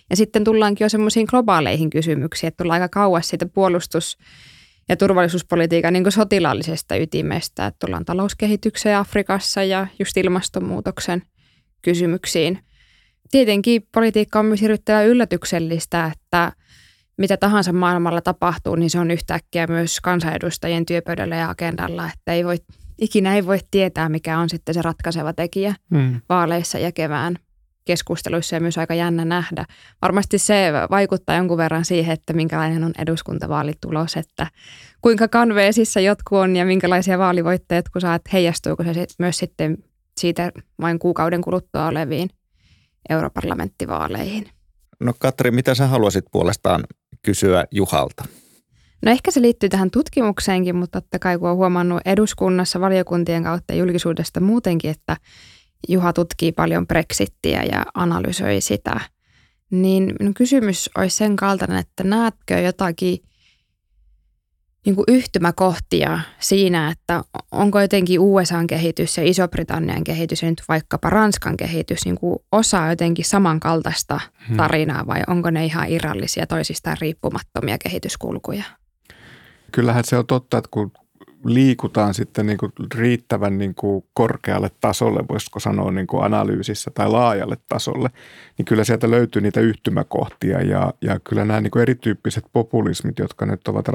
Ja 0.10 0.16
sitten 0.16 0.44
tullaankin 0.44 0.86
jo 0.86 0.90
semmoisiin 0.90 1.28
globaaleihin 1.30 1.90
kysymyksiin, 1.90 2.48
että 2.48 2.64
tullaan 2.64 2.82
aika 2.82 2.94
kauas 2.94 3.28
siitä 3.28 3.46
puolustus- 3.46 4.18
ja 4.90 4.98
turvallisuuspolitiikan 4.98 5.94
niin 5.94 6.12
sotilaallisesta 6.12 6.96
ytimestä, 6.96 7.66
että 7.66 7.86
tullaan 7.86 8.06
talouskehitykseen 8.06 8.98
Afrikassa 8.98 9.64
ja 9.64 9.88
just 10.00 10.18
ilmastonmuutoksen 10.18 11.22
kysymyksiin. 11.82 12.60
Tietenkin 13.32 13.88
politiikka 13.92 14.40
on 14.40 14.46
myös 14.46 14.62
hirvittävän 14.62 15.08
yllätyksellistä, 15.08 16.12
että 16.14 16.52
mitä 17.22 17.38
tahansa 17.38 17.74
maailmalla 17.74 18.22
tapahtuu, 18.22 18.76
niin 18.76 18.90
se 18.90 19.00
on 19.00 19.12
yhtäkkiä 19.12 19.68
myös 19.68 20.00
kansanedustajien 20.00 20.86
työpöydällä 20.86 21.36
ja 21.36 21.50
agendalla, 21.50 22.10
että 22.14 22.34
ei 22.34 22.46
voi, 22.46 22.58
ikinä 22.98 23.36
ei 23.36 23.46
voi 23.46 23.60
tietää, 23.72 24.10
mikä 24.10 24.40
on 24.40 24.50
sitten 24.50 24.76
se 24.76 24.82
ratkaiseva 24.82 25.34
tekijä 25.34 25.76
hmm. 25.96 26.22
vaaleissa 26.30 26.80
ja 26.80 26.92
kevään 26.92 27.36
keskusteluissa 27.86 28.56
ja 28.56 28.60
myös 28.60 28.78
aika 28.78 28.94
jännä 28.94 29.26
nähdä. 29.26 29.66
Varmasti 30.02 30.38
se 30.38 30.72
vaikuttaa 30.90 31.36
jonkun 31.36 31.58
verran 31.58 31.86
siihen, 31.86 32.14
että 32.14 32.34
minkälainen 32.34 32.84
on 32.84 32.94
eduskuntavaalitulos, 32.98 34.18
että 34.18 34.48
kuinka 35.02 35.28
kanveesissa 35.28 36.00
jotkut 36.00 36.40
on 36.40 36.56
ja 36.56 36.66
minkälaisia 36.66 37.18
vaalivoitteja 37.18 37.78
jotkut 37.78 38.02
saat, 38.02 38.22
heijastuuko 38.34 38.84
se 38.84 39.08
myös 39.20 39.38
sitten 39.38 39.78
siitä 40.18 40.52
vain 40.82 41.00
kuukauden 41.00 41.42
kuluttua 41.42 41.88
oleviin 41.88 42.30
europarlamenttivaaleihin. 43.10 44.50
No 45.00 45.14
Katri, 45.20 45.52
mitä 45.52 45.76
sä 45.76 45.88
haluaisit 45.88 46.26
puolestaan 46.32 46.84
kysyä 47.22 47.66
Juhalta? 47.72 48.26
No 49.02 49.12
ehkä 49.12 49.32
se 49.32 49.42
liittyy 49.42 49.70
tähän 49.70 49.92
tutkimukseenkin, 49.92 50.76
mutta 50.76 51.02
totta 51.02 51.20
kai 51.20 51.38
kun 51.38 51.50
on 51.50 51.56
huomannut 51.56 52.02
eduskunnassa 52.06 52.82
valiokuntien 52.82 53.44
kautta 53.44 53.74
julkisuudesta 53.74 54.40
muutenkin, 54.40 54.92
että 54.92 55.18
Juha 55.88 56.14
tutkii 56.14 56.52
paljon 56.52 56.88
Brexittiä 56.88 57.64
ja 57.64 57.86
analysoi 57.94 58.62
sitä, 58.62 59.00
niin 59.72 60.16
kysymys 60.36 60.90
olisi 60.98 61.16
sen 61.16 61.36
kaltainen, 61.36 61.78
että 61.78 62.04
näetkö 62.04 62.60
jotakin 62.60 63.18
niin 64.86 64.96
kuin 64.96 65.06
yhtymäkohtia 65.08 66.20
siinä, 66.40 66.92
että 66.92 67.24
onko 67.52 67.82
jotenkin 67.82 68.20
USAn 68.20 68.68
kehitys 68.68 69.18
ja 69.18 69.24
Iso-Britannian 69.24 70.04
kehitys 70.04 70.42
ja 70.42 70.50
nyt 70.50 70.64
vaikkapa 70.68 71.10
Ranskan 71.10 71.58
kehitys 71.58 72.06
niin 72.06 72.16
kuin 72.16 72.40
osa 72.52 72.90
jotenkin 72.90 73.26
samankaltaista 73.26 74.20
hmm. 74.48 74.58
tarinaa 74.58 75.08
vai 75.08 75.22
onko 75.28 75.50
ne 75.50 75.66
ihan 75.66 75.90
irrallisia 75.90 76.48
toisistaan 76.48 76.98
riippumattomia 77.02 77.78
kehityskulkuja? 77.78 78.64
Kyllähän 79.72 80.04
se 80.04 80.18
on 80.18 80.28
totta, 80.28 80.58
että 80.58 80.70
kun 80.72 80.92
liikutaan 81.46 82.14
sitten 82.14 82.46
niin 82.46 82.58
kuin 82.58 82.72
riittävän 82.96 83.58
niin 83.58 83.76
kuin 83.76 84.06
korkealle 84.14 84.72
tasolle, 84.82 85.24
voisiko 85.30 85.60
sanoa 85.60 85.92
niin 85.92 86.08
kuin 86.08 86.24
analyysissä 86.24 86.92
tai 86.94 87.10
laajalle 87.10 87.58
tasolle, 87.70 88.10
niin 88.58 88.66
kyllä 88.66 88.84
sieltä 88.84 89.12
löytyy 89.12 89.42
niitä 89.42 89.60
yhtymäkohtia 89.60 90.62
ja, 90.62 90.94
ja 91.02 91.20
kyllä 91.24 91.46
nämä 91.46 91.62
niin 91.62 91.72
kuin 91.72 91.82
erityyppiset 91.82 92.46
populismit, 92.54 93.20
jotka 93.20 93.46
nyt 93.46 93.68
ovat 93.68 93.86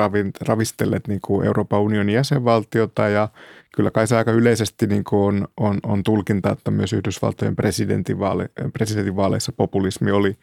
ravistelleet 0.40 1.08
niin 1.08 1.20
kuin 1.20 1.46
Euroopan 1.46 1.80
unionin 1.80 2.14
jäsenvaltiota 2.14 3.08
ja 3.08 3.28
kyllä 3.76 3.90
kai 3.90 4.06
se 4.06 4.16
aika 4.16 4.32
yleisesti 4.32 4.86
niin 4.86 5.04
kuin 5.04 5.24
on, 5.26 5.48
on, 5.56 5.78
on 5.82 6.02
tulkinta, 6.02 6.52
että 6.52 6.70
myös 6.70 6.92
Yhdysvaltojen 6.92 7.56
presidentinvaale, 7.56 8.50
presidentinvaaleissa 8.72 9.52
populismi 9.52 10.10
oli 10.10 10.36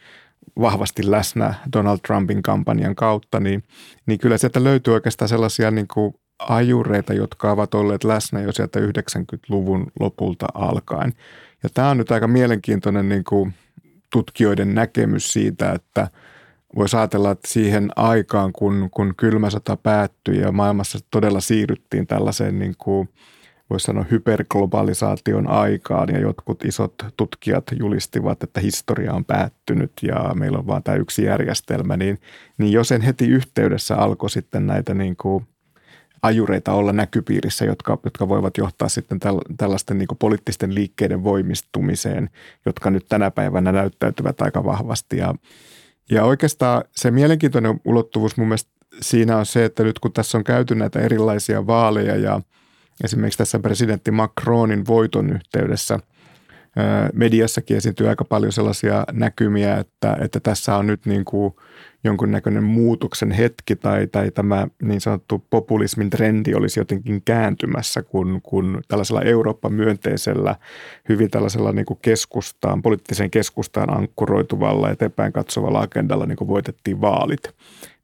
vahvasti 0.59 1.11
läsnä 1.11 1.53
Donald 1.73 1.99
Trumpin 2.07 2.43
kampanjan 2.43 2.95
kautta, 2.95 3.39
niin, 3.39 3.63
niin 4.05 4.19
kyllä 4.19 4.37
sieltä 4.37 4.63
löytyy 4.63 4.93
oikeastaan 4.93 5.29
sellaisia 5.29 5.71
niin 5.71 5.87
kuin 5.93 6.15
ajureita, 6.49 7.13
jotka 7.13 7.51
ovat 7.51 7.73
olleet 7.73 8.03
läsnä 8.03 8.41
jo 8.41 8.51
sieltä 8.51 8.79
90-luvun 8.79 9.91
lopulta 9.99 10.45
alkaen. 10.53 11.13
Ja 11.63 11.69
tämä 11.73 11.89
on 11.89 11.97
nyt 11.97 12.11
aika 12.11 12.27
mielenkiintoinen 12.27 13.09
niin 13.09 13.23
kuin 13.23 13.53
tutkijoiden 14.09 14.75
näkemys 14.75 15.33
siitä, 15.33 15.71
että 15.71 16.07
voisi 16.75 16.97
ajatella, 16.97 17.31
että 17.31 17.49
siihen 17.49 17.89
aikaan, 17.95 18.53
kun, 18.53 18.89
kun 18.91 19.13
kylmä 19.17 19.49
sota 19.49 19.77
päättyi 19.77 20.39
ja 20.39 20.51
maailmassa 20.51 20.99
todella 21.11 21.39
siirryttiin 21.39 22.07
tällaiseen 22.07 22.59
niin 22.59 22.75
kuin– 22.77 23.09
voisi 23.73 23.85
sanoa 23.85 24.05
hyperglobalisaation 24.11 25.47
aikaan 25.47 26.09
ja 26.09 26.19
jotkut 26.19 26.65
isot 26.65 26.93
tutkijat 27.17 27.63
julistivat, 27.79 28.43
että 28.43 28.59
historia 28.59 29.13
on 29.13 29.25
päättynyt 29.25 29.91
ja 30.01 30.31
meillä 30.33 30.57
on 30.57 30.67
vain 30.67 30.83
tämä 30.83 30.97
yksi 30.97 31.23
järjestelmä, 31.23 31.97
niin, 31.97 32.19
niin 32.57 32.71
jo 32.71 32.83
sen 32.83 33.01
heti 33.01 33.27
yhteydessä 33.27 33.95
alkoi 33.95 34.29
sitten 34.29 34.67
näitä 34.67 34.93
niin 34.93 35.15
kuin 35.15 35.47
ajureita 36.23 36.73
olla 36.73 36.93
näkypiirissä, 36.93 37.65
jotka, 37.65 37.97
jotka 38.03 38.29
voivat 38.29 38.57
johtaa 38.57 38.89
sitten 38.89 39.19
tällaisten 39.57 39.97
niin 39.97 40.07
poliittisten 40.19 40.75
liikkeiden 40.75 41.23
voimistumiseen, 41.23 42.29
jotka 42.65 42.89
nyt 42.89 43.05
tänä 43.09 43.31
päivänä 43.31 43.71
näyttäytyvät 43.71 44.41
aika 44.41 44.63
vahvasti. 44.63 45.17
Ja, 45.17 45.35
ja 46.11 46.25
oikeastaan 46.25 46.83
se 46.95 47.11
mielenkiintoinen 47.11 47.81
ulottuvuus 47.85 48.37
mun 48.37 48.47
mielestä 48.47 48.71
siinä 49.01 49.37
on 49.37 49.45
se, 49.45 49.65
että 49.65 49.83
nyt 49.83 49.99
kun 49.99 50.13
tässä 50.13 50.37
on 50.37 50.43
käyty 50.43 50.75
näitä 50.75 50.99
erilaisia 50.99 51.67
vaaleja 51.67 52.15
ja– 52.15 52.41
Esimerkiksi 53.03 53.37
tässä 53.37 53.59
presidentti 53.59 54.11
Macronin 54.11 54.87
voiton 54.87 55.29
yhteydessä 55.29 55.99
mediassakin 57.13 57.77
esiintyy 57.77 58.09
aika 58.09 58.25
paljon 58.25 58.51
sellaisia 58.51 59.03
näkymiä, 59.11 59.77
että, 59.77 60.17
että 60.21 60.39
tässä 60.39 60.75
on 60.77 60.87
nyt 60.87 61.05
niin 61.05 61.25
kuin 61.25 61.53
jonkunnäköinen 62.03 62.63
muutoksen 62.63 63.31
hetki 63.31 63.75
tai, 63.75 64.07
tai 64.07 64.31
tämä 64.31 64.67
niin 64.81 65.01
sanottu 65.01 65.45
populismin 65.49 66.09
trendi 66.09 66.53
olisi 66.53 66.79
jotenkin 66.79 67.21
kääntymässä, 67.25 68.01
kun, 68.01 68.39
kun 68.43 68.81
tällaisella 68.87 69.21
Eurooppa-myönteisellä, 69.21 70.55
hyvin 71.09 71.31
tällaisella 71.31 71.71
niin 71.71 71.85
kuin 71.85 71.99
keskustaan, 72.01 72.81
poliittiseen 72.81 73.31
keskustaan 73.31 73.97
ankkuroituvalla 73.97 74.89
eteenpäin 74.89 75.33
katsovalla 75.33 75.81
agendalla 75.81 76.25
niin 76.25 76.37
kuin 76.37 76.47
voitettiin 76.47 77.01
vaalit. 77.01 77.55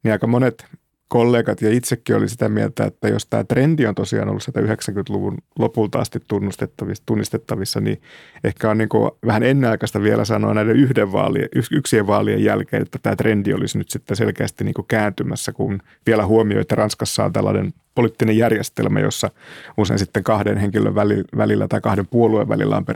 Niin 0.02 0.12
aika 0.12 0.26
monet 0.26 0.64
kollegat 1.10 1.62
ja 1.62 1.70
itsekin 1.70 2.16
oli 2.16 2.28
sitä 2.28 2.48
mieltä, 2.48 2.84
että 2.84 3.08
jos 3.08 3.26
tämä 3.26 3.44
trendi 3.44 3.86
on 3.86 3.94
tosiaan 3.94 4.28
ollut 4.28 4.42
90-luvun 4.42 5.38
lopulta 5.58 5.98
asti 5.98 6.18
tunnistettavissa, 6.28 7.02
tunnistettavissa 7.06 7.80
niin 7.80 8.02
ehkä 8.44 8.70
on 8.70 8.78
niin 8.78 8.88
vähän 9.26 9.42
ennenaikaista 9.42 10.02
vielä 10.02 10.24
sanoa 10.24 10.54
näiden 10.54 10.76
yhden 10.76 11.12
vaalien, 11.12 11.48
yksien 11.70 12.06
vaalien 12.06 12.44
jälkeen, 12.44 12.82
että 12.82 12.98
tämä 13.02 13.16
trendi 13.16 13.52
olisi 13.52 13.78
nyt 13.78 13.90
sitten 13.90 14.16
selkeästi 14.16 14.64
niin 14.64 14.74
kääntymässä, 14.88 15.52
kun 15.52 15.82
vielä 16.06 16.26
huomioi, 16.26 16.60
että 16.60 16.74
Ranskassa 16.74 17.24
on 17.24 17.32
tällainen 17.32 17.72
poliittinen 17.94 18.38
järjestelmä, 18.38 19.00
jossa 19.00 19.30
usein 19.78 19.98
sitten 19.98 20.24
kahden 20.24 20.56
henkilön 20.56 20.94
välillä 21.36 21.68
tai 21.68 21.80
kahden 21.80 22.06
puolueen 22.06 22.48
välillä 22.48 22.76
on 22.76 22.86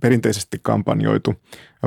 perinteisesti 0.00 0.58
kampanjoitu 0.62 1.34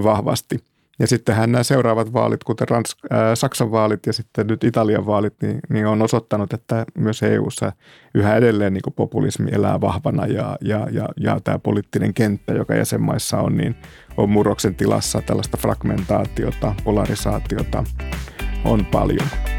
vahvasti– 0.03 0.59
ja 0.99 1.07
sittenhän 1.07 1.51
nämä 1.51 1.63
seuraavat 1.63 2.13
vaalit, 2.13 2.43
kuten 2.43 2.69
Rans, 2.69 2.95
äh, 3.11 3.19
Saksan 3.33 3.71
vaalit 3.71 4.05
ja 4.05 4.13
sitten 4.13 4.47
nyt 4.47 4.63
Italian 4.63 5.05
vaalit, 5.05 5.33
niin, 5.41 5.59
niin 5.69 5.87
on 5.87 6.01
osoittanut, 6.01 6.53
että 6.53 6.85
myös 6.97 7.23
EU:ssa 7.23 7.71
yhä 8.15 8.35
edelleen 8.35 8.73
niin 8.73 8.93
populismi 8.95 9.51
elää 9.51 9.81
vahvana 9.81 10.25
ja, 10.25 10.57
ja, 10.61 10.87
ja, 10.91 11.09
ja 11.19 11.39
tämä 11.43 11.59
poliittinen 11.59 12.13
kenttä, 12.13 12.53
joka 12.53 12.75
jäsenmaissa 12.75 13.37
on, 13.37 13.57
niin 13.57 13.75
on 14.17 14.29
murroksen 14.29 14.75
tilassa 14.75 15.21
tällaista 15.21 15.57
fragmentaatiota, 15.57 16.75
polarisaatiota 16.83 17.83
on 18.65 18.85
paljon. 18.85 19.52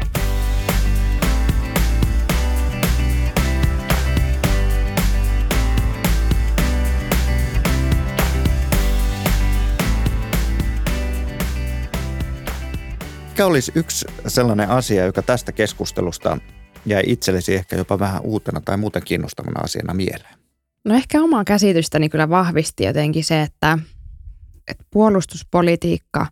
Mikä 13.35 13.45
olisi 13.45 13.71
yksi 13.75 14.05
sellainen 14.27 14.69
asia, 14.69 15.05
joka 15.05 15.21
tästä 15.21 15.51
keskustelusta 15.51 16.37
jäi 16.85 17.03
itsellesi 17.07 17.55
ehkä 17.55 17.75
jopa 17.75 17.99
vähän 17.99 18.21
uutena 18.21 18.61
tai 18.61 18.77
muuten 18.77 19.03
kiinnostavana 19.03 19.61
asiana 19.63 19.93
mieleen? 19.93 20.35
No 20.85 20.95
ehkä 20.95 21.21
omaa 21.21 21.43
käsitystäni 21.43 22.09
kyllä 22.09 22.29
vahvisti 22.29 22.83
jotenkin 22.83 23.23
se, 23.23 23.41
että, 23.41 23.79
että 24.67 24.83
puolustuspolitiikka, 24.91 26.27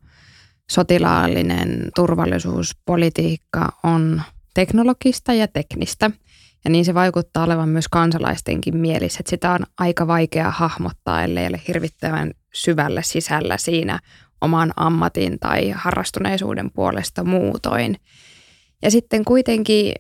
sotilaallinen 0.72 1.90
turvallisuuspolitiikka 1.96 3.70
on 3.84 4.22
teknologista 4.54 5.34
ja 5.34 5.48
teknistä. 5.48 6.12
Ja 6.64 6.70
niin 6.70 6.86
se 6.86 6.94
vaikuttaa 6.94 7.44
olevan 7.44 7.70
myös 7.70 7.88
kansalaistenkin 7.88 8.78
mielissä, 8.78 9.18
että 9.20 9.30
sitä 9.30 9.52
on 9.52 9.66
aika 9.80 10.08
vaikea 10.08 10.52
hahmottaa, 10.52 11.24
ellei 11.24 11.48
ole 11.48 11.62
hirvittävän 11.68 12.32
syvällä 12.54 13.02
sisällä 13.02 13.58
siinä 13.58 14.00
oman 14.44 14.74
ammatin 14.76 15.40
tai 15.40 15.70
harrastuneisuuden 15.70 16.72
puolesta 16.72 17.24
muutoin. 17.24 17.96
Ja 18.82 18.92
sitten 18.92 19.26
kuitenkin 19.26 19.94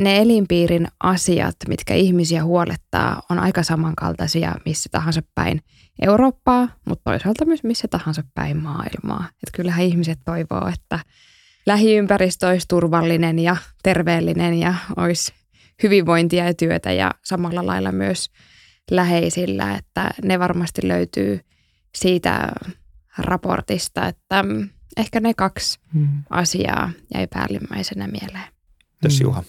ne 0.00 0.18
elinpiirin 0.18 0.88
asiat, 1.02 1.56
mitkä 1.68 1.94
ihmisiä 1.94 2.44
huolettaa, 2.44 3.22
on 3.30 3.38
aika 3.38 3.62
samankaltaisia 3.62 4.54
missä 4.64 4.88
tahansa 4.92 5.22
päin 5.34 5.60
Eurooppaa, 6.02 6.68
mutta 6.88 7.10
toisaalta 7.10 7.44
myös 7.44 7.62
missä 7.62 7.88
tahansa 7.88 8.22
päin 8.34 8.56
maailmaa. 8.56 9.24
Et 9.28 9.52
kyllähän 9.52 9.84
ihmiset 9.84 10.18
toivoo, 10.24 10.70
että 10.74 10.98
lähiympäristö 11.66 12.48
olisi 12.48 12.68
turvallinen 12.68 13.38
ja 13.38 13.56
terveellinen 13.82 14.54
ja 14.54 14.74
olisi 14.96 15.32
hyvinvointia 15.82 16.44
ja 16.44 16.54
työtä 16.54 16.92
ja 16.92 17.10
samalla 17.24 17.66
lailla 17.66 17.92
myös 17.92 18.30
läheisillä, 18.90 19.74
että 19.74 20.10
ne 20.24 20.38
varmasti 20.38 20.88
löytyy 20.88 21.40
siitä 21.96 22.48
raportista, 23.18 24.06
että 24.06 24.42
mm, 24.42 24.68
ehkä 24.96 25.20
ne 25.20 25.34
kaksi 25.34 25.80
hmm. 25.94 26.08
asiaa 26.30 26.90
jäi 27.14 27.26
päällimmäisenä 27.26 28.06
mieleen. 28.06 28.44
Mitäs 29.02 29.20
Juha? 29.20 29.44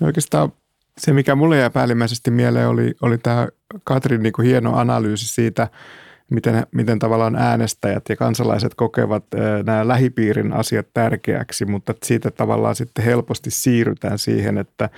No 0.00 0.06
oikeastaan 0.06 0.52
se, 0.98 1.12
mikä 1.12 1.34
mulle 1.34 1.58
jäi 1.58 1.70
päällimmäisesti 1.70 2.30
mieleen, 2.30 2.68
oli, 2.68 2.94
oli 3.02 3.18
tämä 3.18 3.48
Katrin 3.84 4.22
niin 4.22 4.32
kuin 4.32 4.46
hieno 4.48 4.76
analyysi 4.76 5.28
siitä, 5.28 5.68
miten, 6.30 6.66
miten 6.72 6.98
tavallaan 6.98 7.36
äänestäjät 7.36 8.02
ja 8.08 8.16
kansalaiset 8.16 8.74
kokevat 8.74 9.24
nämä 9.64 9.88
lähipiirin 9.88 10.52
asiat 10.52 10.86
tärkeäksi, 10.94 11.64
mutta 11.64 11.94
siitä 12.02 12.30
tavallaan 12.30 12.74
sitten 12.74 13.04
helposti 13.04 13.50
siirrytään 13.50 14.18
siihen, 14.18 14.58
että 14.58 14.88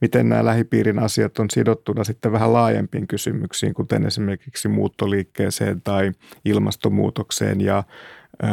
miten 0.00 0.28
nämä 0.28 0.44
lähipiirin 0.44 0.98
asiat 0.98 1.38
on 1.38 1.50
sidottuna 1.50 2.04
sitten 2.04 2.32
vähän 2.32 2.52
laajempiin 2.52 3.06
kysymyksiin, 3.06 3.74
kuten 3.74 4.06
esimerkiksi 4.06 4.68
muuttoliikkeeseen 4.68 5.80
tai 5.80 6.12
ilmastonmuutokseen 6.44 7.60
ja 7.60 7.84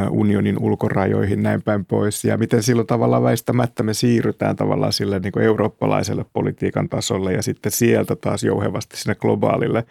unionin 0.10 0.60
ulkorajoihin 0.60 1.44
näin 1.44 1.62
päin 1.62 1.86
pois. 1.86 2.24
Ja 2.24 2.38
miten 2.38 2.64
silloin 2.64 2.88
tavallaan 2.88 3.24
väistämättä 3.24 3.84
me 3.84 3.94
siirrytään 3.94 4.56
tavallaan 4.56 4.94
sille 4.94 5.20
niin 5.20 5.32
kuin 5.32 5.46
eurooppalaiselle 5.46 6.26
politiikan 6.34 6.90
tasolle 6.90 7.34
ja 7.34 7.42
sitten 7.42 7.72
sieltä 7.72 8.16
taas 8.16 8.44
jouhevasti 8.44 8.98
sinne 8.98 9.16
globaalille 9.16 9.86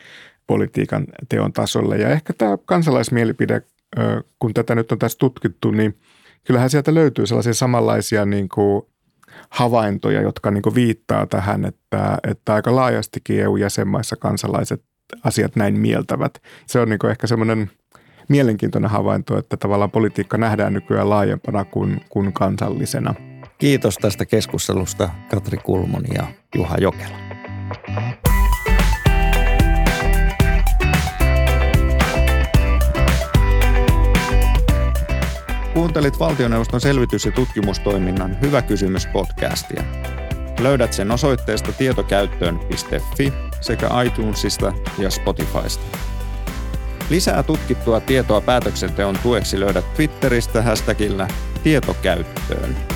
politiikan 0.46 1.06
teon 1.28 1.52
tasolle. 1.52 1.96
Ja 1.96 2.08
ehkä 2.08 2.32
tämä 2.32 2.58
kansalaismielipide, 2.64 3.62
kun 4.38 4.54
tätä 4.54 4.74
nyt 4.74 4.92
on 4.92 4.98
tässä 4.98 5.18
tutkittu, 5.18 5.70
niin 5.70 5.98
kyllähän 6.44 6.70
sieltä 6.70 6.94
löytyy 6.94 7.26
sellaisia 7.26 7.54
samanlaisia 7.54 8.24
niin 8.24 8.48
kuin 8.48 8.82
havaintoja, 9.50 10.22
jotka 10.22 10.50
niin 10.50 10.62
kuin 10.62 10.74
viittaa 10.74 11.26
tähän, 11.26 11.64
että, 11.64 12.18
että 12.30 12.54
aika 12.54 12.76
laajastikin 12.76 13.40
EU-jäsenmaissa 13.40 14.16
kansalaiset 14.16 14.82
asiat 15.24 15.56
näin 15.56 15.78
mieltävät. 15.80 16.42
Se 16.66 16.80
on 16.80 16.88
niin 16.88 16.98
kuin 16.98 17.10
ehkä 17.10 17.26
semmoinen 17.26 17.70
mielenkiintoinen 18.28 18.90
havainto, 18.90 19.38
että 19.38 19.56
tavallaan 19.56 19.90
politiikka 19.90 20.38
nähdään 20.38 20.72
nykyään 20.72 21.10
laajempana 21.10 21.64
kuin, 21.64 22.00
kuin 22.08 22.32
kansallisena. 22.32 23.14
Kiitos 23.58 23.96
tästä 23.96 24.26
keskustelusta 24.26 25.10
Katri 25.30 25.58
Kulmuni 25.58 26.08
ja 26.14 26.26
Juha 26.54 26.76
Jokela. 26.78 27.16
Kuuntelit 35.84 36.18
valtioneuvoston 36.18 36.80
selvitys- 36.80 37.24
ja 37.24 37.32
tutkimustoiminnan 37.32 38.40
Hyvä 38.40 38.62
kysymys 38.62 39.06
podcastia. 39.06 39.84
Löydät 40.60 40.92
sen 40.92 41.10
osoitteesta 41.10 41.72
tietokäyttöön.fi 41.72 43.32
sekä 43.60 43.88
iTunesista 44.06 44.72
ja 44.98 45.10
Spotifysta. 45.10 45.98
Lisää 47.10 47.42
tutkittua 47.42 48.00
tietoa 48.00 48.40
päätöksenteon 48.40 49.18
tueksi 49.22 49.60
löydät 49.60 49.94
Twitteristä 49.94 50.62
hashtagillä 50.62 51.28
tietokäyttöön. 51.62 52.93